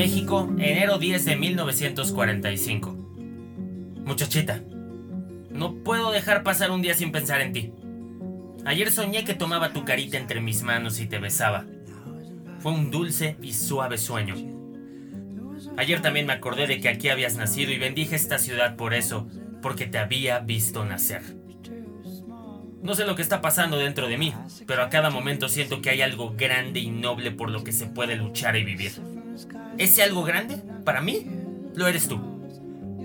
México, 0.00 0.48
enero 0.56 0.96
10 0.96 1.26
de 1.26 1.36
1945. 1.36 2.96
Muchachita, 4.02 4.62
no 5.50 5.74
puedo 5.84 6.10
dejar 6.10 6.42
pasar 6.42 6.70
un 6.70 6.80
día 6.80 6.94
sin 6.94 7.12
pensar 7.12 7.42
en 7.42 7.52
ti. 7.52 7.74
Ayer 8.64 8.90
soñé 8.90 9.26
que 9.26 9.34
tomaba 9.34 9.74
tu 9.74 9.84
carita 9.84 10.16
entre 10.16 10.40
mis 10.40 10.62
manos 10.62 11.00
y 11.00 11.06
te 11.06 11.18
besaba. 11.18 11.66
Fue 12.60 12.72
un 12.72 12.90
dulce 12.90 13.36
y 13.42 13.52
suave 13.52 13.98
sueño. 13.98 14.36
Ayer 15.76 16.00
también 16.00 16.24
me 16.24 16.32
acordé 16.32 16.66
de 16.66 16.80
que 16.80 16.88
aquí 16.88 17.10
habías 17.10 17.36
nacido 17.36 17.70
y 17.70 17.76
bendije 17.76 18.16
esta 18.16 18.38
ciudad 18.38 18.76
por 18.76 18.94
eso, 18.94 19.28
porque 19.60 19.84
te 19.84 19.98
había 19.98 20.38
visto 20.38 20.82
nacer. 20.86 21.20
No 22.82 22.94
sé 22.94 23.04
lo 23.04 23.16
que 23.16 23.22
está 23.22 23.42
pasando 23.42 23.76
dentro 23.76 24.08
de 24.08 24.16
mí, 24.16 24.32
pero 24.66 24.82
a 24.82 24.88
cada 24.88 25.10
momento 25.10 25.50
siento 25.50 25.82
que 25.82 25.90
hay 25.90 26.00
algo 26.00 26.32
grande 26.38 26.80
y 26.80 26.88
noble 26.88 27.32
por 27.32 27.50
lo 27.50 27.62
que 27.64 27.72
se 27.72 27.84
puede 27.84 28.16
luchar 28.16 28.56
y 28.56 28.64
vivir. 28.64 28.92
Ese 29.80 30.02
algo 30.02 30.24
grande, 30.24 30.62
para 30.84 31.00
mí, 31.00 31.24
lo 31.74 31.88
eres 31.88 32.06
tú. 32.06 32.20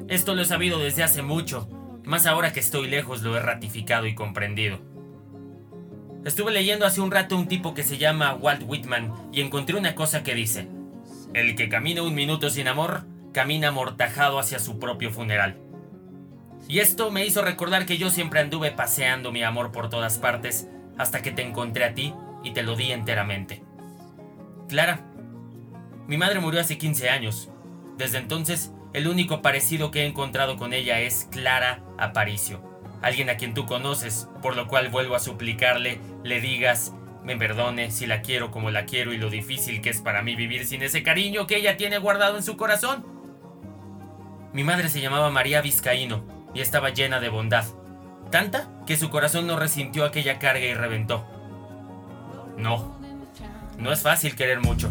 Esto 0.10 0.36
lo 0.36 0.42
he 0.42 0.46
sabido 0.46 0.78
desde 0.78 1.04
hace 1.04 1.22
mucho, 1.22 1.70
más 2.04 2.26
ahora 2.26 2.52
que 2.52 2.60
estoy 2.60 2.90
lejos 2.90 3.22
lo 3.22 3.38
he 3.38 3.40
ratificado 3.40 4.08
y 4.08 4.14
comprendido. 4.14 4.82
Estuve 6.26 6.52
leyendo 6.52 6.86
hace 6.86 7.00
un 7.00 7.12
rato 7.12 7.38
un 7.38 7.48
tipo 7.48 7.74
que 7.74 7.84
se 7.84 7.98
llama 7.98 8.34
Walt 8.34 8.64
Whitman 8.68 9.14
y 9.32 9.40
encontré 9.40 9.78
una 9.78 9.96
cosa 9.96 10.22
que 10.22 10.36
dice, 10.36 10.68
el 11.34 11.56
que 11.56 11.70
camina 11.70 12.04
un 12.04 12.14
minuto 12.14 12.50
sin 12.50 12.68
amor, 12.68 13.06
camina 13.32 13.70
amortajado 13.70 14.38
hacia 14.38 14.60
su 14.60 14.78
propio 14.78 15.12
funeral. 15.12 15.58
Y 16.68 16.80
esto 16.80 17.10
me 17.10 17.26
hizo 17.26 17.42
recordar 17.42 17.86
que 17.86 17.98
yo 17.98 18.10
siempre 18.10 18.42
anduve 18.42 18.72
paseando 18.72 19.32
mi 19.32 19.44
amor 19.44 19.72
por 19.72 19.90
todas 19.90 20.18
partes 20.18 20.68
hasta 20.98 21.22
que 21.22 21.32
te 21.32 21.42
encontré 21.42 21.86
a 21.86 21.94
ti 21.94 22.14
y 22.44 22.52
te 22.52 22.64
lo 22.64 22.76
di 22.76 22.92
enteramente. 22.92 23.64
Clara, 24.68 25.06
mi 26.08 26.18
madre 26.18 26.40
murió 26.40 26.62
hace 26.62 26.78
15 26.78 27.10
años. 27.10 27.50
Desde 27.98 28.18
entonces, 28.18 28.72
el 28.94 29.08
único 29.08 29.42
parecido 29.42 29.92
que 29.92 30.04
he 30.04 30.06
encontrado 30.06 30.58
con 30.58 30.74
ella 30.74 31.00
es 31.00 31.28
Clara 31.32 31.82
Aparicio, 31.98 32.62
alguien 33.02 33.30
a 33.30 33.38
quien 33.38 33.54
tú 33.54 33.66
conoces, 33.66 34.30
por 34.42 34.56
lo 34.56 34.68
cual 34.68 34.90
vuelvo 34.90 35.16
a 35.16 35.20
suplicarle, 35.20 36.00
le 36.24 36.40
digas, 36.42 36.94
me 37.24 37.36
perdone 37.36 37.92
si 37.92 38.06
la 38.06 38.22
quiero 38.22 38.52
como 38.52 38.70
la 38.70 38.86
quiero 38.86 39.14
y 39.14 39.18
lo 39.18 39.30
difícil 39.30 39.82
que 39.82 39.90
es 39.90 40.00
para 40.00 40.22
mí 40.22 40.36
vivir 40.36 40.66
sin 40.66 40.84
ese 40.84 41.04
cariño 41.04 41.48
que 41.48 41.58
ella 41.58 41.76
tiene 41.76 41.98
guardado 41.98 42.38
en 42.38 42.44
su 42.44 42.56
corazón. 42.56 43.06
Mi 44.54 44.64
madre 44.64 44.90
se 44.90 45.02
llamaba 45.02 45.32
María 45.32 45.62
Vizcaíno 45.62 46.24
y 46.54 46.62
estaba 46.62 46.92
llena 46.92 47.20
de 47.20 47.30
bondad, 47.30 47.66
tanta 48.32 48.70
que 48.86 48.96
su 48.96 49.10
corazón 49.10 49.48
no 49.48 49.58
resintió 49.58 50.06
aquella 50.06 50.40
carga 50.40 50.66
y 50.66 50.74
reventó. 50.74 51.26
No, 52.58 52.96
no 53.78 53.92
es 53.92 54.02
fácil 54.02 54.36
querer 54.36 54.62
mucho. 54.62 54.90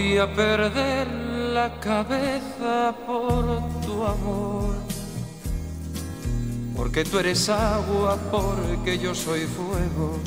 A 0.00 0.26
perder 0.26 1.06
la 1.54 1.78
cabeza 1.78 2.94
por 3.06 3.44
tu 3.84 4.02
amor. 4.02 4.74
Porque 6.74 7.04
tú 7.04 7.18
eres 7.18 7.50
agua, 7.50 8.16
porque 8.30 8.98
yo 8.98 9.14
soy 9.14 9.40
fuego 9.40 10.18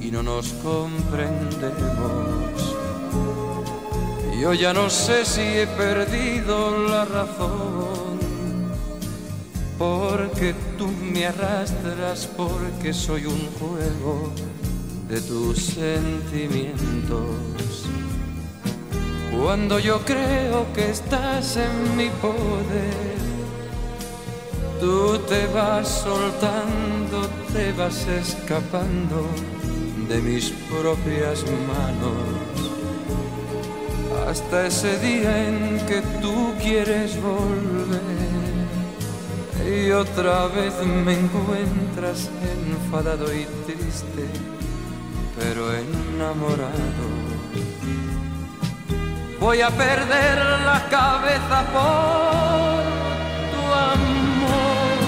y 0.00 0.10
no 0.10 0.22
nos 0.22 0.54
comprendemos. 0.54 2.74
Yo 4.40 4.54
ya 4.54 4.72
no 4.72 4.88
sé 4.88 5.26
si 5.26 5.42
he 5.42 5.66
perdido 5.66 6.88
la 6.88 7.04
razón, 7.04 8.16
porque 9.78 10.54
tú 10.78 10.88
me 10.88 11.26
arrastras, 11.26 12.30
porque 12.36 12.94
soy 12.94 13.26
un 13.26 13.46
juego 13.58 14.32
de 15.08 15.20
tus 15.20 15.58
sentimientos. 15.58 17.71
Cuando 19.42 19.80
yo 19.80 19.98
creo 20.04 20.72
que 20.72 20.88
estás 20.88 21.56
en 21.56 21.96
mi 21.96 22.08
poder, 22.10 23.18
tú 24.80 25.18
te 25.28 25.48
vas 25.48 25.88
soltando, 25.88 27.28
te 27.52 27.72
vas 27.72 28.06
escapando 28.06 29.26
de 30.08 30.20
mis 30.20 30.50
propias 30.70 31.44
manos. 31.66 32.22
Hasta 34.28 34.68
ese 34.68 34.96
día 35.00 35.48
en 35.48 35.84
que 35.86 36.02
tú 36.20 36.54
quieres 36.62 37.20
volver 37.20 38.00
y 39.68 39.90
otra 39.90 40.46
vez 40.46 40.72
me 40.86 41.18
encuentras 41.18 42.30
enfadado 42.44 43.24
y 43.34 43.44
triste, 43.66 44.24
pero 45.36 45.74
enamorado 45.74 47.31
voy 49.42 49.60
a 49.60 49.70
perder 49.70 50.38
la 50.70 50.80
cabeza 50.88 51.58
por 51.74 52.82
tu 53.52 53.62
amor. 53.94 54.98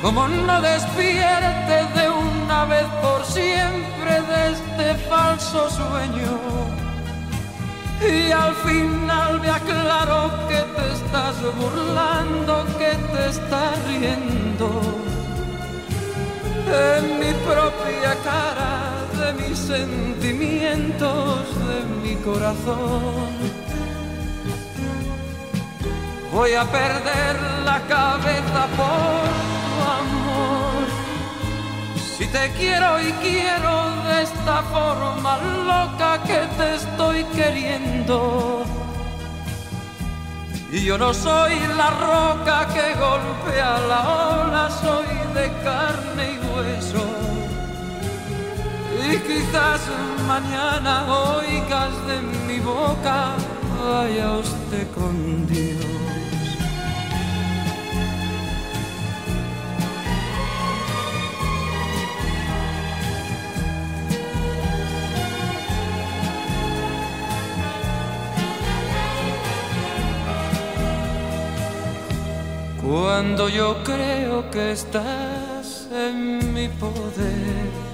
Como 0.00 0.28
no 0.28 0.60
despierte 0.62 1.76
de 1.98 2.08
una 2.08 2.64
vez 2.66 2.86
por 3.02 3.24
siempre 3.24 4.12
de 4.30 4.52
este 4.52 4.94
falso 5.08 5.68
sueño. 5.68 6.32
Y 8.00 8.30
al 8.30 8.54
final 8.66 9.40
me 9.40 9.50
aclaro 9.50 10.30
que 10.48 10.60
te 10.76 10.92
estás 10.92 11.34
burlando, 11.60 12.64
que 12.78 12.92
te 13.12 13.22
estás 13.30 13.72
riendo 13.88 14.68
en 16.68 17.18
mi 17.18 17.32
propia 17.48 18.14
cara 18.22 18.95
de 19.26 19.32
mis 19.48 19.58
sentimientos, 19.58 21.40
de 21.68 21.78
mi 22.02 22.14
corazón. 22.16 23.30
Voy 26.32 26.52
a 26.52 26.64
perder 26.64 27.34
la 27.64 27.80
cabeza 27.88 28.60
por 28.80 29.24
tu 29.66 29.76
amor. 30.00 30.84
Si 32.16 32.26
te 32.26 32.50
quiero 32.58 33.00
y 33.00 33.12
quiero 33.24 33.74
de 34.08 34.22
esta 34.22 34.62
forma 34.74 35.38
loca 35.70 36.22
que 36.22 36.40
te 36.58 36.74
estoy 36.76 37.24
queriendo. 37.38 38.64
Y 40.70 40.84
yo 40.84 40.98
no 40.98 41.12
soy 41.14 41.54
la 41.76 41.90
roca 41.90 42.68
que 42.74 42.86
golpea 43.04 43.78
la 43.88 44.00
ola, 44.42 44.70
soy 44.70 45.08
de 45.34 45.46
carne 45.64 46.24
y 46.34 46.38
hueso 46.48 47.35
y 49.12 49.18
quizás 49.18 49.80
mañana 50.26 51.06
oigas 51.06 51.94
de 52.06 52.20
mi 52.46 52.58
boca, 52.60 53.34
vaya 53.80 54.32
usted 54.32 54.90
con 54.94 55.46
Dios. 55.46 55.86
Cuando 72.82 73.48
yo 73.48 73.82
creo 73.82 74.50
que 74.50 74.72
estás 74.72 75.88
en 75.92 76.54
mi 76.54 76.68
poder 76.68 77.85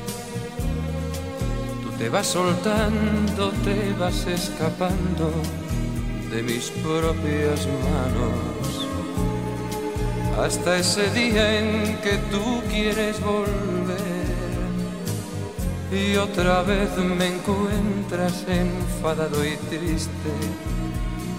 te 2.02 2.08
vas 2.08 2.26
soltando, 2.26 3.52
te 3.62 3.92
vas 3.92 4.26
escapando 4.26 5.30
de 6.32 6.42
mis 6.42 6.68
propias 6.82 7.68
manos. 7.86 8.88
Hasta 10.36 10.78
ese 10.78 11.08
día 11.10 11.60
en 11.60 11.96
que 11.98 12.18
tú 12.32 12.60
quieres 12.68 13.20
volver 13.20 14.00
y 15.92 16.16
otra 16.16 16.62
vez 16.62 16.90
me 16.98 17.36
encuentras 17.36 18.46
enfadado 18.48 19.46
y 19.46 19.56
triste, 19.70 20.32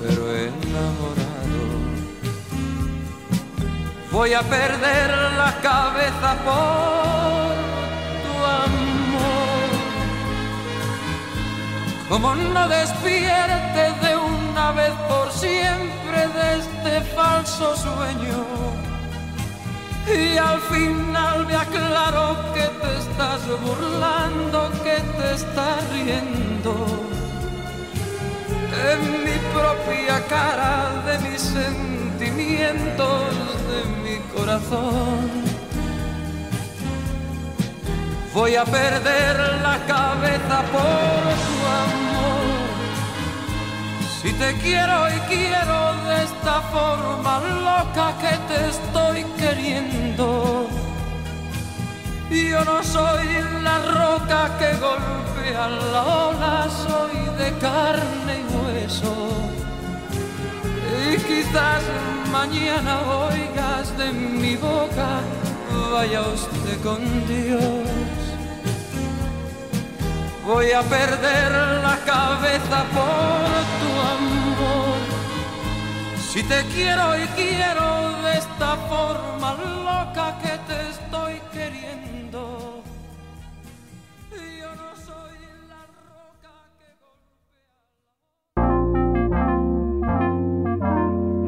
pero 0.02 0.34
enamorado. 0.34 1.64
Voy 4.14 4.34
a 4.34 4.42
perder 4.44 5.10
la 5.36 5.60
cabeza 5.62 6.38
por 6.46 7.43
como 12.14 12.36
no 12.36 12.70
despierte 12.70 13.84
de 14.06 14.16
una 14.16 14.72
vez 14.74 14.94
por 15.10 15.32
siempre 15.32 16.20
de 16.38 16.60
este 16.60 17.02
falso 17.16 17.76
sueño. 17.76 18.38
y 20.16 20.38
al 20.38 20.62
final 20.62 21.48
me 21.48 21.56
aclaro 21.56 22.38
que 22.54 22.68
te 22.82 22.92
estás 23.00 23.42
burlando, 23.66 24.70
que 24.84 24.98
te 25.18 25.34
estás 25.34 25.80
riendo. 25.92 26.76
En 28.92 29.02
mi 29.26 29.38
propia 29.58 30.24
cara, 30.28 31.02
de 31.08 31.18
mis 31.28 31.42
sentimientos, 31.42 33.24
de 33.72 33.82
mi 34.04 34.18
corazón. 34.36 35.43
Voy 38.34 38.56
a 38.56 38.66
perder 38.66 39.38
la 39.62 39.78
cabeza 39.86 40.64
por 40.72 41.22
tu 41.46 41.56
amor. 41.84 42.64
Si 44.20 44.34
te 44.34 44.58
quiero 44.58 45.08
y 45.08 45.20
quiero 45.30 45.94
de 46.08 46.24
esta 46.24 46.62
forma 46.72 47.40
loca 47.62 48.14
que 48.20 48.36
te 48.50 48.70
estoy 48.70 49.24
queriendo. 49.38 50.68
Yo 52.32 52.66
no 52.66 52.82
soy 52.82 53.28
la 53.62 53.78
roca 53.80 54.58
que 54.58 54.72
golpea 54.78 55.70
la 55.70 56.04
ola, 56.04 56.68
soy 56.88 57.16
de 57.38 57.52
carne 57.60 58.34
y 58.40 58.46
hueso. 58.56 59.14
Y 61.12 61.18
quizás 61.18 61.84
mañana 62.32 63.00
oigas 63.30 63.96
de 63.96 64.12
mi 64.12 64.56
boca, 64.56 65.22
vaya 65.92 66.22
usted 66.22 66.82
con 66.82 67.02
Dios. 67.28 68.13
Voy 70.46 70.72
a 70.72 70.82
perder 70.82 71.52
la 71.82 71.98
cabeza 72.06 72.84
por 72.94 73.48
tu 73.80 73.92
amor. 74.12 74.98
Si 76.20 76.44
te 76.44 76.66
quiero 76.66 77.18
y 77.18 77.26
quiero 77.28 78.22
de 78.24 78.38
esta 78.40 78.76
forma 78.76 79.56
loca 79.86 80.38
que 80.42 80.58
te 80.68 80.90
estoy 80.90 81.40
queriendo. 81.54 82.84
Yo 84.32 84.76
no 84.76 84.96
soy 85.06 85.38
la 85.70 85.86
roca 86.04 86.54
que 86.78 86.90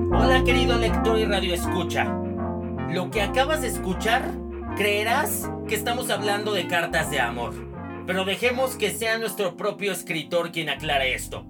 golpea. 0.07 0.19
Hola 0.19 0.43
querido 0.45 0.77
lector 0.77 1.17
y 1.19 1.25
radio 1.25 1.53
escucha. 1.53 2.05
Lo 2.91 3.11
que 3.11 3.21
acabas 3.21 3.61
de 3.61 3.67
escuchar, 3.67 4.31
creerás 4.77 5.49
que 5.67 5.75
estamos 5.75 6.09
hablando 6.09 6.53
de 6.53 6.65
cartas 6.67 7.11
de 7.11 7.19
amor. 7.19 7.74
Pero 8.05 8.23
dejemos 8.23 8.75
que 8.75 8.91
sea 8.91 9.17
nuestro 9.17 9.57
propio 9.57 9.91
escritor 9.91 10.51
quien 10.51 10.69
aclare 10.69 11.15
esto. 11.15 11.45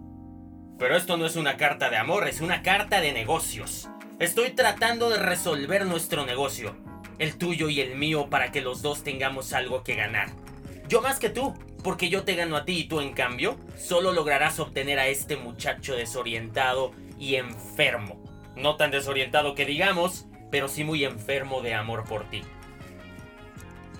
Pero 0.80 0.96
esto 0.96 1.18
no 1.18 1.26
es 1.26 1.36
una 1.36 1.58
carta 1.58 1.90
de 1.90 1.98
amor, 1.98 2.28
es 2.28 2.40
una 2.40 2.64
carta 2.64 3.02
de 3.02 3.12
negocios. 3.12 3.90
Estoy 4.20 4.52
tratando 4.52 5.10
de 5.10 5.18
resolver 5.18 5.86
nuestro 5.86 6.26
negocio, 6.26 6.74
el 7.20 7.38
tuyo 7.38 7.68
y 7.68 7.82
el 7.82 7.98
mío, 7.98 8.30
para 8.30 8.54
que 8.54 8.62
los 8.62 8.82
dos 8.82 9.04
tengamos 9.04 9.52
algo 9.52 9.84
que 9.84 9.96
ganar. 9.96 10.30
Yo 10.88 11.02
más 11.02 11.20
que 11.20 11.30
tú, 11.30 11.54
porque 11.84 12.08
yo 12.08 12.24
te 12.24 12.36
gano 12.36 12.56
a 12.56 12.64
ti 12.64 12.80
y 12.80 12.84
tú 12.86 13.02
en 13.02 13.14
cambio, 13.14 13.58
solo 13.78 14.14
lograrás 14.14 14.60
obtener 14.60 14.98
a 14.98 15.08
este 15.08 15.36
muchacho 15.36 15.96
desorientado 15.96 16.94
y 17.20 17.36
enfermo. 17.36 18.24
No 18.56 18.78
tan 18.78 18.92
desorientado 18.92 19.56
que 19.56 19.66
digamos, 19.66 20.26
pero 20.52 20.70
sí 20.70 20.86
muy 20.86 21.04
enfermo 21.04 21.62
de 21.62 21.74
amor 21.74 22.06
por 22.06 22.30
ti. 22.30 22.44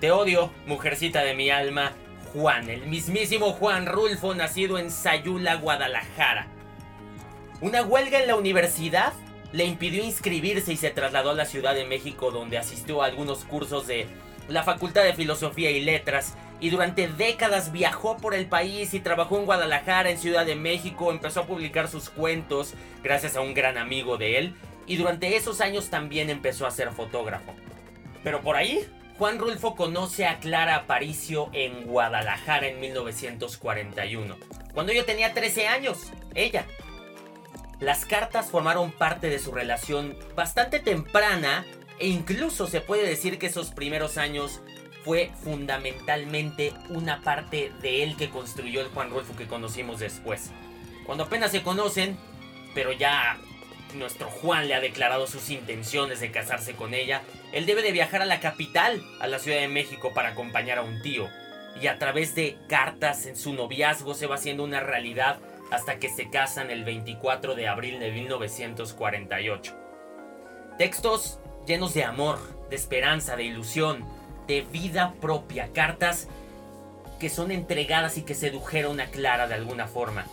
Te 0.00 0.10
odio, 0.10 0.50
mujercita 0.66 1.22
de 1.22 1.34
mi 1.34 1.50
alma, 1.50 1.92
Juan, 2.36 2.68
el 2.68 2.86
mismísimo 2.86 3.52
Juan 3.52 3.86
Rulfo, 3.86 4.34
nacido 4.34 4.78
en 4.78 4.90
Sayula, 4.90 5.54
Guadalajara. 5.54 6.46
Una 7.62 7.82
huelga 7.82 8.20
en 8.20 8.26
la 8.26 8.36
universidad 8.36 9.14
le 9.52 9.64
impidió 9.64 10.04
inscribirse 10.04 10.74
y 10.74 10.76
se 10.76 10.90
trasladó 10.90 11.30
a 11.30 11.34
la 11.34 11.46
Ciudad 11.46 11.74
de 11.74 11.86
México 11.86 12.30
donde 12.30 12.58
asistió 12.58 13.00
a 13.00 13.06
algunos 13.06 13.46
cursos 13.46 13.86
de 13.86 14.06
la 14.50 14.64
Facultad 14.64 15.02
de 15.02 15.14
Filosofía 15.14 15.70
y 15.70 15.80
Letras 15.80 16.34
y 16.60 16.68
durante 16.68 17.08
décadas 17.08 17.72
viajó 17.72 18.18
por 18.18 18.34
el 18.34 18.44
país 18.44 18.92
y 18.92 19.00
trabajó 19.00 19.38
en 19.38 19.46
Guadalajara, 19.46 20.10
en 20.10 20.18
Ciudad 20.18 20.44
de 20.44 20.56
México, 20.56 21.10
empezó 21.10 21.40
a 21.40 21.46
publicar 21.46 21.88
sus 21.88 22.10
cuentos 22.10 22.74
gracias 23.02 23.36
a 23.36 23.40
un 23.40 23.54
gran 23.54 23.78
amigo 23.78 24.18
de 24.18 24.36
él 24.36 24.54
y 24.86 24.96
durante 24.96 25.36
esos 25.36 25.62
años 25.62 25.88
también 25.88 26.28
empezó 26.28 26.66
a 26.66 26.70
ser 26.70 26.90
fotógrafo. 26.92 27.54
Pero 28.22 28.42
por 28.42 28.56
ahí 28.56 28.86
Juan 29.18 29.38
Rulfo 29.38 29.74
conoce 29.74 30.26
a 30.26 30.40
Clara 30.40 30.76
Aparicio 30.76 31.48
en 31.54 31.86
Guadalajara 31.86 32.66
en 32.66 32.80
1941, 32.80 34.36
cuando 34.74 34.92
yo 34.92 35.06
tenía 35.06 35.32
13 35.32 35.68
años, 35.68 36.12
ella. 36.34 36.66
Las 37.80 38.04
cartas 38.04 38.50
formaron 38.50 38.92
parte 38.92 39.30
de 39.30 39.38
su 39.38 39.52
relación 39.52 40.18
bastante 40.34 40.80
temprana 40.80 41.64
e 41.98 42.08
incluso 42.08 42.66
se 42.66 42.82
puede 42.82 43.08
decir 43.08 43.38
que 43.38 43.46
esos 43.46 43.70
primeros 43.70 44.18
años 44.18 44.60
fue 45.02 45.30
fundamentalmente 45.42 46.74
una 46.90 47.22
parte 47.22 47.72
de 47.80 48.02
él 48.02 48.16
que 48.16 48.28
construyó 48.28 48.82
el 48.82 48.88
Juan 48.88 49.08
Rulfo 49.08 49.34
que 49.34 49.46
conocimos 49.46 49.98
después. 49.98 50.50
Cuando 51.06 51.24
apenas 51.24 51.52
se 51.52 51.62
conocen, 51.62 52.18
pero 52.74 52.92
ya 52.92 53.38
nuestro 53.94 54.28
Juan 54.28 54.68
le 54.68 54.74
ha 54.74 54.80
declarado 54.80 55.26
sus 55.26 55.48
intenciones 55.48 56.20
de 56.20 56.30
casarse 56.30 56.74
con 56.74 56.92
ella, 56.92 57.22
él 57.52 57.66
debe 57.66 57.82
de 57.82 57.92
viajar 57.92 58.22
a 58.22 58.26
la 58.26 58.40
capital, 58.40 59.02
a 59.20 59.26
la 59.26 59.38
Ciudad 59.38 59.60
de 59.60 59.68
México, 59.68 60.12
para 60.14 60.30
acompañar 60.30 60.78
a 60.78 60.82
un 60.82 61.02
tío. 61.02 61.28
Y 61.80 61.88
a 61.88 61.98
través 61.98 62.34
de 62.34 62.56
cartas 62.68 63.26
en 63.26 63.36
su 63.36 63.52
noviazgo 63.52 64.14
se 64.14 64.26
va 64.26 64.36
haciendo 64.36 64.64
una 64.64 64.80
realidad 64.80 65.38
hasta 65.70 65.98
que 65.98 66.08
se 66.08 66.30
casan 66.30 66.70
el 66.70 66.84
24 66.84 67.54
de 67.54 67.68
abril 67.68 68.00
de 68.00 68.12
1948. 68.12 69.74
Textos 70.78 71.38
llenos 71.66 71.94
de 71.94 72.04
amor, 72.04 72.38
de 72.70 72.76
esperanza, 72.76 73.36
de 73.36 73.44
ilusión, 73.44 74.04
de 74.46 74.62
vida 74.62 75.14
propia, 75.20 75.70
cartas 75.72 76.28
que 77.18 77.28
son 77.28 77.50
entregadas 77.50 78.18
y 78.18 78.22
que 78.22 78.34
sedujeron 78.34 79.00
a 79.00 79.06
Clara 79.06 79.48
de 79.48 79.54
alguna 79.54 79.86
forma. 79.86 80.26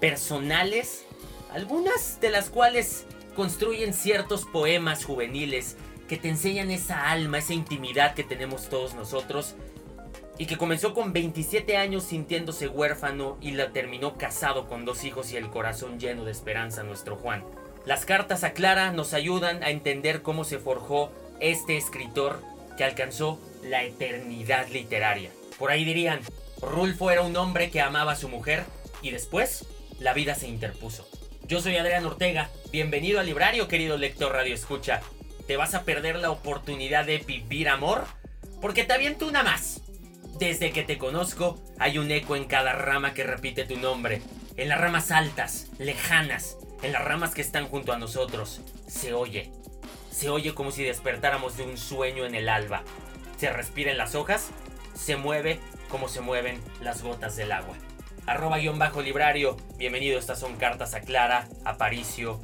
Personales 0.00 1.06
algunas 1.54 2.20
de 2.20 2.30
las 2.30 2.50
cuales 2.50 3.06
construyen 3.36 3.92
ciertos 3.92 4.44
poemas 4.44 5.04
juveniles 5.04 5.76
que 6.12 6.18
te 6.18 6.28
enseñan 6.28 6.70
esa 6.70 7.10
alma, 7.10 7.38
esa 7.38 7.54
intimidad 7.54 8.12
que 8.12 8.22
tenemos 8.22 8.68
todos 8.68 8.92
nosotros 8.92 9.54
y 10.36 10.44
que 10.44 10.58
comenzó 10.58 10.92
con 10.92 11.14
27 11.14 11.78
años 11.78 12.04
sintiéndose 12.04 12.68
huérfano 12.68 13.38
y 13.40 13.52
la 13.52 13.72
terminó 13.72 14.18
casado 14.18 14.68
con 14.68 14.84
dos 14.84 15.04
hijos 15.04 15.32
y 15.32 15.38
el 15.38 15.48
corazón 15.48 15.98
lleno 15.98 16.26
de 16.26 16.30
esperanza 16.30 16.82
nuestro 16.82 17.16
Juan. 17.16 17.42
Las 17.86 18.04
cartas 18.04 18.44
a 18.44 18.52
Clara 18.52 18.92
nos 18.92 19.14
ayudan 19.14 19.62
a 19.62 19.70
entender 19.70 20.20
cómo 20.20 20.44
se 20.44 20.58
forjó 20.58 21.10
este 21.40 21.78
escritor 21.78 22.42
que 22.76 22.84
alcanzó 22.84 23.40
la 23.62 23.82
eternidad 23.82 24.68
literaria. 24.68 25.30
Por 25.58 25.70
ahí 25.70 25.82
dirían, 25.82 26.20
Rulfo 26.60 27.10
era 27.10 27.22
un 27.22 27.34
hombre 27.38 27.70
que 27.70 27.80
amaba 27.80 28.12
a 28.12 28.16
su 28.16 28.28
mujer 28.28 28.64
y 29.00 29.12
después 29.12 29.64
la 29.98 30.12
vida 30.12 30.34
se 30.34 30.46
interpuso. 30.46 31.08
Yo 31.46 31.62
soy 31.62 31.78
Adrián 31.78 32.04
Ortega, 32.04 32.50
bienvenido 32.70 33.18
al 33.18 33.24
librario 33.24 33.66
querido 33.66 33.96
lector 33.96 34.30
Radio 34.30 34.52
Escucha. 34.52 35.00
¿Te 35.46 35.56
vas 35.56 35.74
a 35.74 35.82
perder 35.82 36.16
la 36.16 36.30
oportunidad 36.30 37.04
de 37.04 37.18
vivir 37.18 37.68
amor? 37.68 38.04
Porque 38.60 38.84
te 38.84 38.92
aviento 38.92 39.26
una 39.26 39.42
más. 39.42 39.80
Desde 40.38 40.72
que 40.72 40.82
te 40.82 40.98
conozco, 40.98 41.58
hay 41.78 41.98
un 41.98 42.10
eco 42.10 42.36
en 42.36 42.44
cada 42.44 42.72
rama 42.72 43.14
que 43.14 43.24
repite 43.24 43.64
tu 43.64 43.76
nombre. 43.76 44.22
En 44.56 44.68
las 44.68 44.80
ramas 44.80 45.10
altas, 45.10 45.68
lejanas, 45.78 46.56
en 46.82 46.92
las 46.92 47.04
ramas 47.04 47.34
que 47.34 47.42
están 47.42 47.68
junto 47.68 47.92
a 47.92 47.98
nosotros, 47.98 48.60
se 48.86 49.14
oye. 49.14 49.50
Se 50.10 50.28
oye 50.28 50.54
como 50.54 50.70
si 50.70 50.84
despertáramos 50.84 51.56
de 51.56 51.64
un 51.64 51.76
sueño 51.76 52.24
en 52.26 52.34
el 52.34 52.48
alba. 52.48 52.82
Se 53.36 53.50
respira 53.50 53.90
en 53.90 53.98
las 53.98 54.14
hojas, 54.14 54.50
se 54.94 55.16
mueve 55.16 55.58
como 55.88 56.08
se 56.08 56.20
mueven 56.20 56.60
las 56.80 57.02
gotas 57.02 57.36
del 57.36 57.52
agua 57.52 57.76
arroba 58.26 58.58
guion 58.58 58.78
bajo 58.78 59.02
librario. 59.02 59.56
Bienvenido, 59.76 60.18
estas 60.18 60.38
son 60.38 60.56
cartas 60.56 60.94
a 60.94 61.00
Clara, 61.00 61.48
Aparicio, 61.64 62.40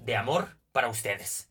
de 0.00 0.16
amor 0.16 0.56
para 0.72 0.88
ustedes. 0.88 1.50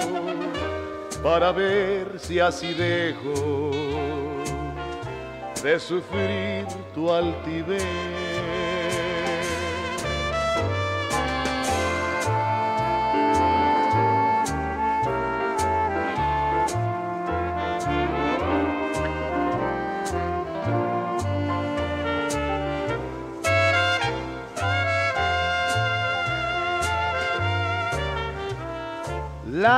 para 1.23 1.51
ver 1.51 2.19
si 2.19 2.39
así 2.39 2.73
dejo 2.73 3.71
de 5.63 5.79
sufrir 5.79 6.65
tu 6.93 7.11
altivez. 7.11 8.20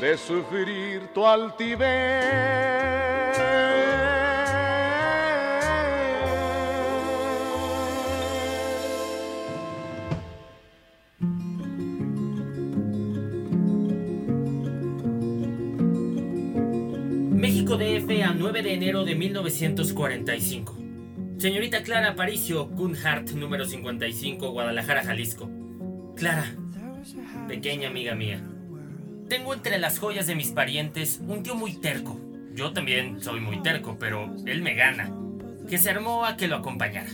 de 0.00 0.16
sufrir 0.16 1.08
tu 1.12 1.26
altivez. 1.26 1.88
México 17.32 17.76
DF 17.76 18.22
a 18.22 18.34
9 18.34 18.62
de 18.62 18.74
enero 18.74 19.04
de 19.04 19.14
1945. 19.14 20.76
Señorita 21.38 21.82
Clara 21.82 22.10
Aparicio, 22.10 22.70
Kunhart, 22.70 23.30
número 23.30 23.64
55, 23.64 24.50
Guadalajara, 24.50 25.04
Jalisco. 25.04 25.48
Clara, 26.16 26.54
pequeña 27.48 27.88
amiga 27.88 28.14
mía. 28.14 28.57
Tengo 29.28 29.52
entre 29.52 29.78
las 29.78 29.98
joyas 29.98 30.26
de 30.26 30.34
mis 30.34 30.52
parientes 30.52 31.20
un 31.26 31.42
tío 31.42 31.54
muy 31.54 31.74
terco. 31.74 32.18
Yo 32.54 32.72
también 32.72 33.20
soy 33.20 33.40
muy 33.40 33.62
terco, 33.62 33.98
pero 34.00 34.34
él 34.46 34.62
me 34.62 34.74
gana. 34.74 35.12
Que 35.68 35.76
se 35.76 35.90
armó 35.90 36.24
a 36.24 36.38
que 36.38 36.48
lo 36.48 36.56
acompañara. 36.56 37.10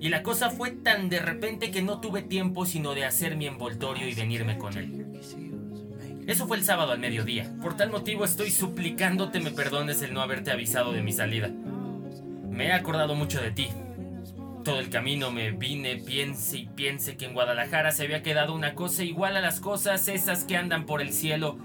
Y 0.00 0.08
la 0.08 0.24
cosa 0.24 0.50
fue 0.50 0.72
tan 0.72 1.08
de 1.08 1.20
repente 1.20 1.70
que 1.70 1.82
no 1.82 2.00
tuve 2.00 2.22
tiempo 2.22 2.66
sino 2.66 2.94
de 2.94 3.04
hacer 3.04 3.36
mi 3.36 3.46
envoltorio 3.46 4.08
y 4.08 4.14
venirme 4.14 4.58
con 4.58 4.76
él. 4.76 5.06
Eso 6.26 6.48
fue 6.48 6.56
el 6.56 6.64
sábado 6.64 6.92
al 6.92 6.98
mediodía. 6.98 7.48
Por 7.62 7.76
tal 7.76 7.90
motivo 7.90 8.24
estoy 8.24 8.50
suplicándote 8.50 9.38
me 9.38 9.52
perdones 9.52 10.02
el 10.02 10.12
no 10.12 10.22
haberte 10.22 10.50
avisado 10.50 10.92
de 10.92 11.02
mi 11.02 11.12
salida. 11.12 11.48
Me 12.50 12.66
he 12.66 12.72
acordado 12.72 13.14
mucho 13.14 13.40
de 13.40 13.52
ti. 13.52 13.68
Todo 14.64 14.78
el 14.78 14.90
camino 14.90 15.30
me 15.30 15.52
vine, 15.52 15.96
piense 15.96 16.58
y 16.58 16.66
piense 16.66 17.16
que 17.16 17.24
en 17.24 17.32
Guadalajara 17.32 17.92
se 17.92 18.04
había 18.04 18.22
quedado 18.22 18.54
una 18.54 18.74
cosa 18.74 19.02
igual 19.04 19.36
a 19.36 19.40
las 19.40 19.58
cosas 19.58 20.06
esas 20.08 20.44
que 20.44 20.56
andan 20.56 20.84
por 20.84 21.00
el 21.00 21.14
cielo. 21.14 21.56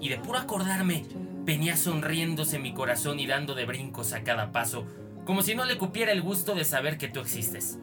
Y 0.00 0.08
de 0.08 0.18
puro 0.18 0.38
acordarme, 0.38 1.04
venía 1.44 1.76
sonriéndose 1.76 2.60
mi 2.60 2.72
corazón 2.72 3.18
y 3.18 3.26
dando 3.26 3.56
de 3.56 3.64
brincos 3.64 4.12
a 4.12 4.22
cada 4.22 4.52
paso, 4.52 4.86
como 5.24 5.42
si 5.42 5.56
no 5.56 5.64
le 5.64 5.78
cupiera 5.78 6.12
el 6.12 6.22
gusto 6.22 6.54
de 6.54 6.64
saber 6.64 6.96
que 6.96 7.08
tú 7.08 7.20
existes. 7.20 7.78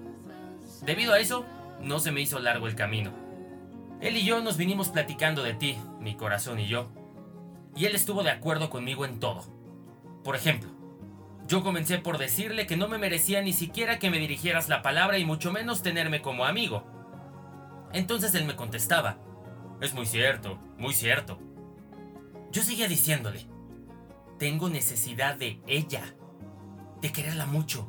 Debido 0.85 1.13
a 1.13 1.19
eso, 1.19 1.45
no 1.81 1.99
se 1.99 2.13
me 2.13 2.21
hizo 2.21 2.39
largo 2.39 2.67
el 2.67 2.75
camino. 2.75 3.11
Él 3.99 4.15
y 4.15 4.23
yo 4.23 4.41
nos 4.41 4.55
vinimos 4.55 4.87
platicando 4.87 5.43
de 5.43 5.53
ti, 5.53 5.77
mi 5.99 6.15
corazón 6.15 6.59
y 6.61 6.67
yo. 6.67 6.91
Y 7.75 7.85
él 7.85 7.95
estuvo 7.95 8.23
de 8.23 8.31
acuerdo 8.31 8.69
conmigo 8.69 9.03
en 9.03 9.19
todo. 9.19 9.43
Por 10.23 10.35
ejemplo, 10.35 10.69
yo 11.51 11.63
comencé 11.63 11.98
por 11.98 12.17
decirle 12.17 12.65
que 12.65 12.77
no 12.77 12.88
me 12.88 12.98
merecía 12.98 13.41
ni 13.41 13.51
siquiera 13.51 14.00
que 14.00 14.10
me 14.10 14.20
dirigieras 14.20 14.70
la 14.70 14.81
palabra 14.81 15.17
y 15.17 15.25
mucho 15.25 15.51
menos 15.51 15.84
tenerme 15.84 16.22
como 16.22 16.46
amigo. 16.46 16.86
Entonces 17.91 18.34
él 18.36 18.46
me 18.46 18.55
contestaba, 18.55 19.17
es 19.81 19.93
muy 19.93 20.05
cierto, 20.05 20.58
muy 20.77 20.93
cierto. 20.93 21.39
Yo 22.53 22.63
seguía 22.63 22.88
diciéndole, 22.88 23.48
tengo 24.39 24.70
necesidad 24.70 25.36
de 25.36 25.60
ella, 25.67 26.15
de 27.01 27.12
quererla 27.12 27.48
mucho. 27.48 27.86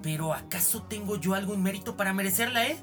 Pero 0.00 0.32
¿acaso 0.32 0.84
tengo 0.84 1.16
yo 1.16 1.34
algún 1.34 1.62
mérito 1.62 1.98
para 1.98 2.14
merecerla, 2.14 2.66
eh? 2.66 2.78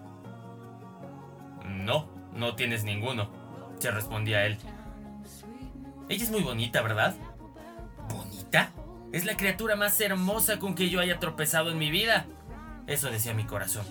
No, 1.66 2.08
no 2.36 2.54
tienes 2.54 2.84
ninguno, 2.84 3.32
se 3.80 3.90
respondía 3.90 4.46
él. 4.46 4.60
Ella 6.08 6.24
es 6.24 6.30
muy 6.30 6.44
bonita, 6.44 6.84
¿verdad? 6.84 7.16
¿Bonita? 8.14 8.72
Es 9.12 9.26
la 9.26 9.38
criatura 9.38 9.76
más 9.76 10.00
hermosa 10.02 10.60
con 10.60 10.76
que 10.76 10.90
yo 10.90 11.00
haya 11.00 11.20
tropezado 11.20 11.72
en 11.72 11.78
mi 11.78 11.90
vida. 11.92 12.26
Eso 12.88 13.10
decía 13.10 13.34
mi 13.34 13.46
corazón. 13.46 13.86